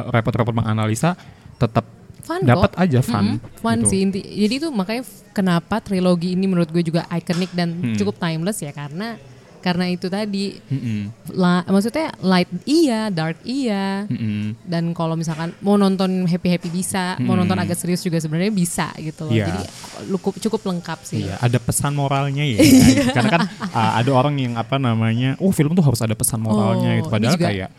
repot-repot 0.08 0.54
menganalisa 0.54 1.18
tetap 1.56 1.84
Fun 2.20 2.46
dapat 2.46 2.78
aja 2.78 3.02
fun. 3.02 3.42
Mm-mm, 3.42 3.58
fun 3.58 3.80
gitu. 3.80 3.90
sih 3.90 4.00
inti. 4.00 4.22
Jadi 4.22 4.54
itu 4.56 4.70
makanya 4.70 5.02
kenapa 5.32 5.82
trilogi 5.82 6.34
ini 6.34 6.46
menurut 6.46 6.70
gue 6.70 6.82
juga 6.82 7.10
ikonik 7.10 7.50
dan 7.52 7.74
Mm. 7.74 7.98
cukup 7.98 8.16
timeless 8.16 8.60
ya 8.60 8.70
karena 8.70 9.18
karena 9.60 9.86
itu 9.86 10.08
tadi 10.08 10.58
Mm-mm. 10.64 11.12
la- 11.32 11.64
maksudnya 11.64 12.12
light 12.20 12.48
iya, 12.64 13.08
dark 13.08 13.40
iya. 13.42 14.04
Mm-mm. 14.06 14.56
Dan 14.62 14.92
kalau 14.92 15.14
misalkan 15.14 15.52
mau 15.60 15.76
nonton 15.76 16.24
happy-happy 16.24 16.70
bisa, 16.70 17.16
mau 17.18 17.34
Mm. 17.34 17.40
nonton 17.44 17.58
agak 17.58 17.76
serius 17.76 18.00
juga 18.00 18.18
sebenarnya 18.18 18.50
bisa 18.50 18.90
gitu 18.98 19.24
loh. 19.24 19.32
Iya. 19.32 19.46
Jadi 19.46 19.64
cukup 20.10 20.34
cukup 20.40 20.62
lengkap 20.66 21.00
sih. 21.02 21.24
Iya, 21.24 21.36
ada 21.38 21.58
pesan 21.58 21.94
moralnya 21.94 22.44
ya. 22.44 22.58
Karena 23.16 23.30
kan 23.30 23.44
ah, 23.70 23.92
ada 23.96 24.12
orang 24.12 24.36
yang 24.36 24.54
apa 24.54 24.76
namanya, 24.76 25.36
oh 25.38 25.52
film 25.52 25.72
tuh 25.72 25.84
harus 25.84 26.00
ada 26.00 26.14
pesan 26.14 26.40
moralnya 26.40 26.90
Oh, 26.90 26.98
gitu. 26.98 27.10
Padahal 27.10 27.36
juga- 27.36 27.48
kayak 27.48 27.70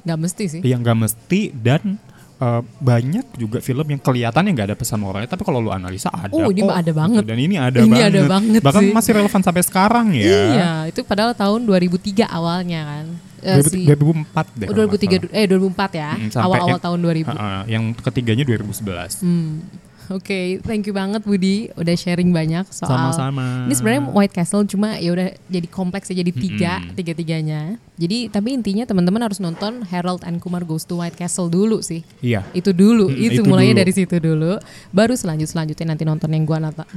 Gak 0.00 0.18
mesti 0.18 0.44
sih. 0.48 0.60
yang 0.62 0.82
nggak 0.82 0.98
mesti 0.98 1.54
dan 1.54 1.94
eh, 2.44 2.60
banyak 2.60 3.26
juga 3.34 3.58
film 3.58 3.86
yang 3.86 3.98
kelihatannya 3.98 4.50
nggak 4.52 4.68
ada 4.68 4.76
pesan 4.76 4.98
moralnya, 4.98 5.26
tapi 5.26 5.42
kalau 5.42 5.58
lu 5.58 5.70
analisa 5.70 6.08
ada. 6.08 6.28
Oh, 6.30 6.46
ini 6.46 6.60
kok, 6.60 6.76
ada 6.76 6.92
banget. 6.92 7.22
Dan 7.24 7.38
ini 7.38 7.56
ada 7.56 7.78
Ini 7.78 7.88
banget. 7.88 8.04
ada 8.06 8.20
banget 8.28 8.60
Bahkan 8.60 8.82
sih. 8.82 8.92
masih 8.92 9.10
relevan 9.14 9.40
sampai 9.40 9.62
sekarang 9.62 10.06
ya. 10.12 10.24
Iya, 10.26 10.70
itu 10.88 11.00
padahal 11.02 11.32
tahun 11.32 11.64
2003 11.64 12.28
awalnya 12.28 12.80
kan. 12.84 13.04
Eh, 13.40 13.60
2000 13.60 13.68
si- 13.70 13.84
2004 13.84 14.46
deh. 14.54 14.66
Oh, 14.66 14.72
kalau 14.72 14.84
nggak 14.84 14.96
2003 14.96 15.08
salah. 15.10 15.22
du- 15.22 15.32
eh 15.32 15.44
2004 15.46 15.90
ya. 15.92 16.10
Awal-awal 16.34 16.68
yang- 16.70 16.80
tahun 16.80 16.98
2000. 16.98 17.28
Ha-ha, 17.30 17.60
yang 17.66 17.84
ketiganya 17.94 18.44
2011. 18.44 19.20
Hmm. 19.20 19.52
Oke, 20.12 20.60
thank 20.60 20.84
you 20.84 20.92
banget 20.92 21.24
Budi 21.24 21.72
udah 21.80 21.96
sharing 21.96 22.28
banyak 22.28 22.68
soal 22.68 22.92
Sama-sama. 22.92 23.64
Ini 23.64 23.74
sebenarnya 23.74 24.02
White 24.12 24.34
Castle 24.36 24.68
cuma 24.68 25.00
ya 25.00 25.10
udah 25.16 25.28
jadi 25.48 25.68
kompleks 25.70 26.12
ya 26.12 26.20
jadi 26.20 26.32
tiga 26.32 26.72
Mm-mm. 26.82 26.92
tiga 26.92 27.12
tiganya. 27.16 27.60
Jadi 27.96 28.28
tapi 28.28 28.52
intinya 28.52 28.84
teman-teman 28.84 29.24
harus 29.24 29.40
nonton 29.40 29.86
Harold 29.88 30.26
and 30.28 30.44
Kumar 30.44 30.60
Goes 30.66 30.84
to 30.84 31.00
White 31.00 31.16
Castle 31.16 31.48
dulu 31.48 31.80
sih. 31.80 32.04
Iya. 32.20 32.44
Itu 32.52 32.76
dulu, 32.76 33.08
Mm, 33.08 33.16
itu, 33.16 33.40
itu 33.40 33.42
mulainya 33.48 33.78
dulu. 33.78 33.82
dari 33.86 33.92
situ 33.94 34.16
dulu. 34.20 34.52
Baru 34.92 35.14
selanjut 35.16 35.48
selanjutnya 35.48 35.96
nanti 35.96 36.04
nonton 36.04 36.28
yang 36.34 36.44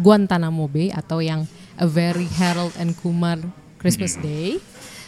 Guantanamo 0.02 0.66
Bay 0.68 0.92
atau 0.92 1.24
yang 1.24 1.48
A 1.80 1.88
Very 1.88 2.28
Harold 2.42 2.76
and 2.76 2.98
Kumar 3.00 3.40
Christmas 3.80 4.18
Day. 4.20 4.58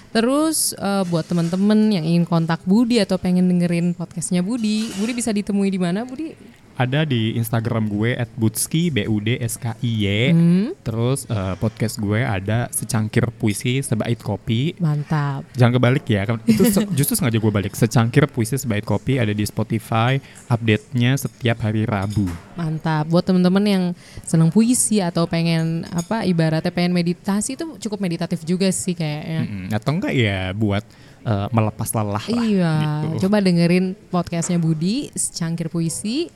Terus 0.09 0.73
eh, 0.73 1.03
buat 1.05 1.25
teman-teman 1.29 1.93
yang 1.93 2.01
ingin 2.01 2.25
kontak 2.25 2.61
Budi 2.65 2.97
atau 2.97 3.21
pengen 3.21 3.45
dengerin 3.45 3.93
podcastnya 3.93 4.41
Budi, 4.41 4.89
Budi 4.97 5.13
bisa 5.13 5.29
ditemui 5.29 5.69
di 5.69 5.77
mana 5.77 6.01
Budi? 6.01 6.33
Ada 6.79 7.03
di 7.03 7.35
Instagram 7.35 7.91
gue 7.91 8.15
at 8.15 8.31
Budski 8.39 8.87
B 8.87 9.03
U 9.03 9.19
D 9.19 9.35
S 9.35 9.59
K 9.59 9.75
I 9.83 9.91
Y. 9.99 10.07
Hmm. 10.31 10.71
Terus 10.79 11.27
eh, 11.27 11.59
podcast 11.59 11.99
gue 11.99 12.23
ada 12.23 12.71
secangkir 12.71 13.27
puisi 13.35 13.83
sebait 13.83 14.15
kopi. 14.15 14.79
Mantap. 14.79 15.43
Jangan 15.59 15.75
kebalik 15.75 16.07
ya, 16.07 16.23
kan 16.23 16.39
itu 16.47 16.63
se- 16.71 16.87
justru 16.97 17.19
sengaja 17.19 17.35
gue 17.35 17.51
balik. 17.51 17.75
Secangkir 17.75 18.31
puisi 18.31 18.55
sebait 18.55 18.79
kopi 18.79 19.19
ada 19.19 19.35
di 19.35 19.43
Spotify. 19.43 20.23
Update-nya 20.47 21.19
setiap 21.19 21.67
hari 21.67 21.83
Rabu. 21.83 22.31
Mantap. 22.55 23.11
Buat 23.11 23.27
teman-teman 23.27 23.63
yang 23.67 23.83
senang 24.23 24.47
puisi 24.47 25.03
atau 25.03 25.27
pengen 25.27 25.83
apa 25.91 26.23
ibaratnya 26.23 26.71
pengen 26.71 26.95
meditasi 26.95 27.59
itu 27.59 27.75
cukup 27.75 27.99
meditatif 27.99 28.47
juga 28.47 28.71
sih 28.71 28.95
kayaknya. 28.95 29.41
Mm-mm. 29.43 29.75
Atau 29.75 29.99
enggak 29.99 30.15
ya 30.15 30.55
buat 30.55 30.87
eh, 31.27 31.47
melepas 31.51 31.91
lelah 31.91 32.23
lah. 32.23 32.23
Iya, 32.23 32.73
gitu. 33.03 33.27
coba 33.27 33.43
dengerin 33.43 33.99
podcastnya 34.07 34.55
Budi, 34.55 35.11
Secangkir 35.11 35.67
Puisi, 35.67 36.31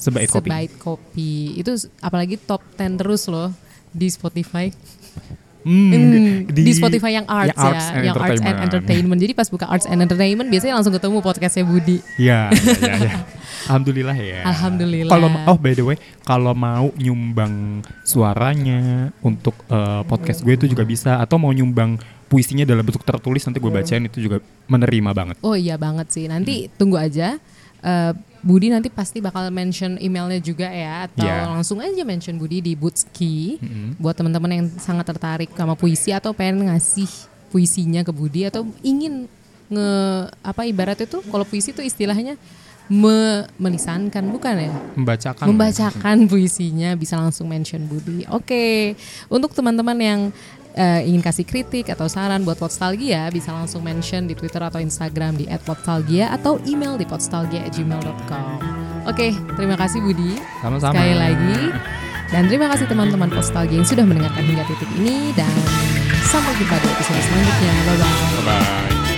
Sebait 0.00 0.24
kopi. 0.24 0.48
Sebait 0.48 0.72
Kopi. 0.80 1.32
Itu 1.60 1.76
apalagi 2.00 2.40
top 2.40 2.64
10 2.74 2.96
terus 2.96 3.28
loh 3.28 3.52
di 3.92 4.08
Spotify. 4.08 4.72
Hmm, 5.60 5.92
Hmm, 5.92 6.48
di, 6.48 6.72
Spotify 6.72 7.20
yang 7.20 7.28
arts, 7.28 7.52
ya, 7.52 7.92
and 7.92 8.04
yang 8.08 8.16
arts 8.16 8.40
and 8.40 8.56
entertainment. 8.64 9.20
Jadi 9.20 9.36
pas 9.36 9.44
buka 9.44 9.68
arts 9.68 9.84
and 9.84 10.00
entertainment 10.00 10.48
biasanya 10.48 10.80
langsung 10.80 10.96
ketemu 10.96 11.20
podcastnya 11.20 11.68
Budi. 11.68 12.00
Iya, 12.16 12.48
iya, 12.48 12.94
iya. 12.96 13.14
Alhamdulillah 13.68 14.16
ya. 14.16 14.40
Alhamdulillah. 14.48 15.12
Kalau 15.12 15.28
oh 15.52 15.58
by 15.60 15.76
the 15.76 15.84
way, 15.84 16.00
kalau 16.24 16.56
mau 16.56 16.88
nyumbang 16.96 17.84
suaranya 18.08 19.12
untuk 19.20 19.52
eh, 19.68 20.00
podcast 20.08 20.40
gue 20.40 20.56
itu 20.56 20.64
juga 20.64 20.88
bisa 20.88 21.20
atau 21.20 21.36
mau 21.36 21.52
nyumbang 21.52 22.00
puisinya 22.32 22.64
dalam 22.64 22.80
bentuk 22.80 23.04
tertulis 23.04 23.44
nanti 23.44 23.60
gue 23.60 23.68
bacain 23.68 24.08
itu 24.08 24.16
juga 24.16 24.40
menerima 24.64 25.10
banget. 25.12 25.36
Oh 25.44 25.52
iya 25.52 25.76
banget 25.76 26.08
sih. 26.08 26.24
Nanti 26.24 26.66
Hmm. 26.66 26.72
tunggu 26.80 26.96
aja. 26.96 27.36
Eh, 27.84 28.12
Budi 28.40 28.68
nanti 28.68 28.88
pasti 28.88 29.18
bakal 29.18 29.48
mention 29.48 29.96
emailnya 29.96 30.38
juga 30.38 30.64
ya 30.66 31.04
atau 31.04 31.22
Iya. 31.22 31.44
langsung 31.46 31.78
aja 31.78 32.02
mention 32.02 32.34
Budi 32.34 32.58
di 32.58 32.72
Bootski 32.72 33.56
Mm-mm. 33.56 33.96
buat 33.96 34.12
teman-teman 34.12 34.50
yang 34.50 34.66
sangat 34.72 35.04
tertarik 35.06 35.50
sama 35.50 35.74
puisi 35.74 36.10
atau 36.10 36.32
pengen 36.32 36.66
ngasih 36.66 37.08
puisinya 37.48 38.00
ke 38.00 38.10
Budi 38.10 38.44
atau 38.44 38.64
ingin 38.80 39.28
nge 39.66 39.90
apa 40.40 40.62
ibaratnya 40.64 41.04
tuh 41.04 41.22
kalau 41.22 41.42
puisi 41.42 41.70
tuh 41.70 41.82
istilahnya 41.82 42.34
me- 42.86 43.46
melisankan 43.54 44.24
bukan 44.26 44.54
ya? 44.58 44.72
Membacakan. 44.94 45.46
membacakan 45.46 46.16
puisinya 46.26 46.90
bisa 46.94 47.14
langsung 47.14 47.46
mention 47.46 47.86
Budi. 47.86 48.26
Oke, 48.26 48.98
untuk 49.26 49.52
teman-teman 49.52 49.94
yang 49.94 50.20
eh, 50.74 51.06
ingin 51.06 51.22
kasih 51.22 51.46
kritik 51.46 51.90
atau 51.90 52.06
saran 52.06 52.42
buat 52.46 52.58
Podstalgia 52.58 53.30
bisa 53.32 53.50
langsung 53.54 53.82
mention 53.82 54.26
di 54.26 54.34
Twitter 54.34 54.62
atau 54.62 54.78
Instagram 54.78 55.38
di 55.38 55.46
@podstalgia 55.46 56.30
atau 56.34 56.58
email 56.66 56.98
di 56.98 57.06
podstalgia@gmail.com. 57.06 58.50
Oke, 59.08 59.32
terima 59.56 59.74
kasih 59.80 60.04
Budi. 60.04 60.36
Sama-sama. 60.60 60.92
Sekali 60.94 61.14
lagi. 61.16 61.58
Dan 62.30 62.46
terima 62.46 62.70
kasih 62.70 62.86
teman-teman 62.86 63.26
Podstalgia 63.26 63.82
yang 63.82 63.88
sudah 63.88 64.06
mendengarkan 64.06 64.46
hingga 64.46 64.62
titik 64.70 64.90
ini 65.02 65.34
dan 65.34 65.50
sampai 66.30 66.54
jumpa 66.62 66.78
di 66.78 66.86
episode 66.94 67.22
selanjutnya. 67.26 67.74
Bye 67.74 67.96
bye. 67.98 68.14
Bye-bye. 68.38 69.09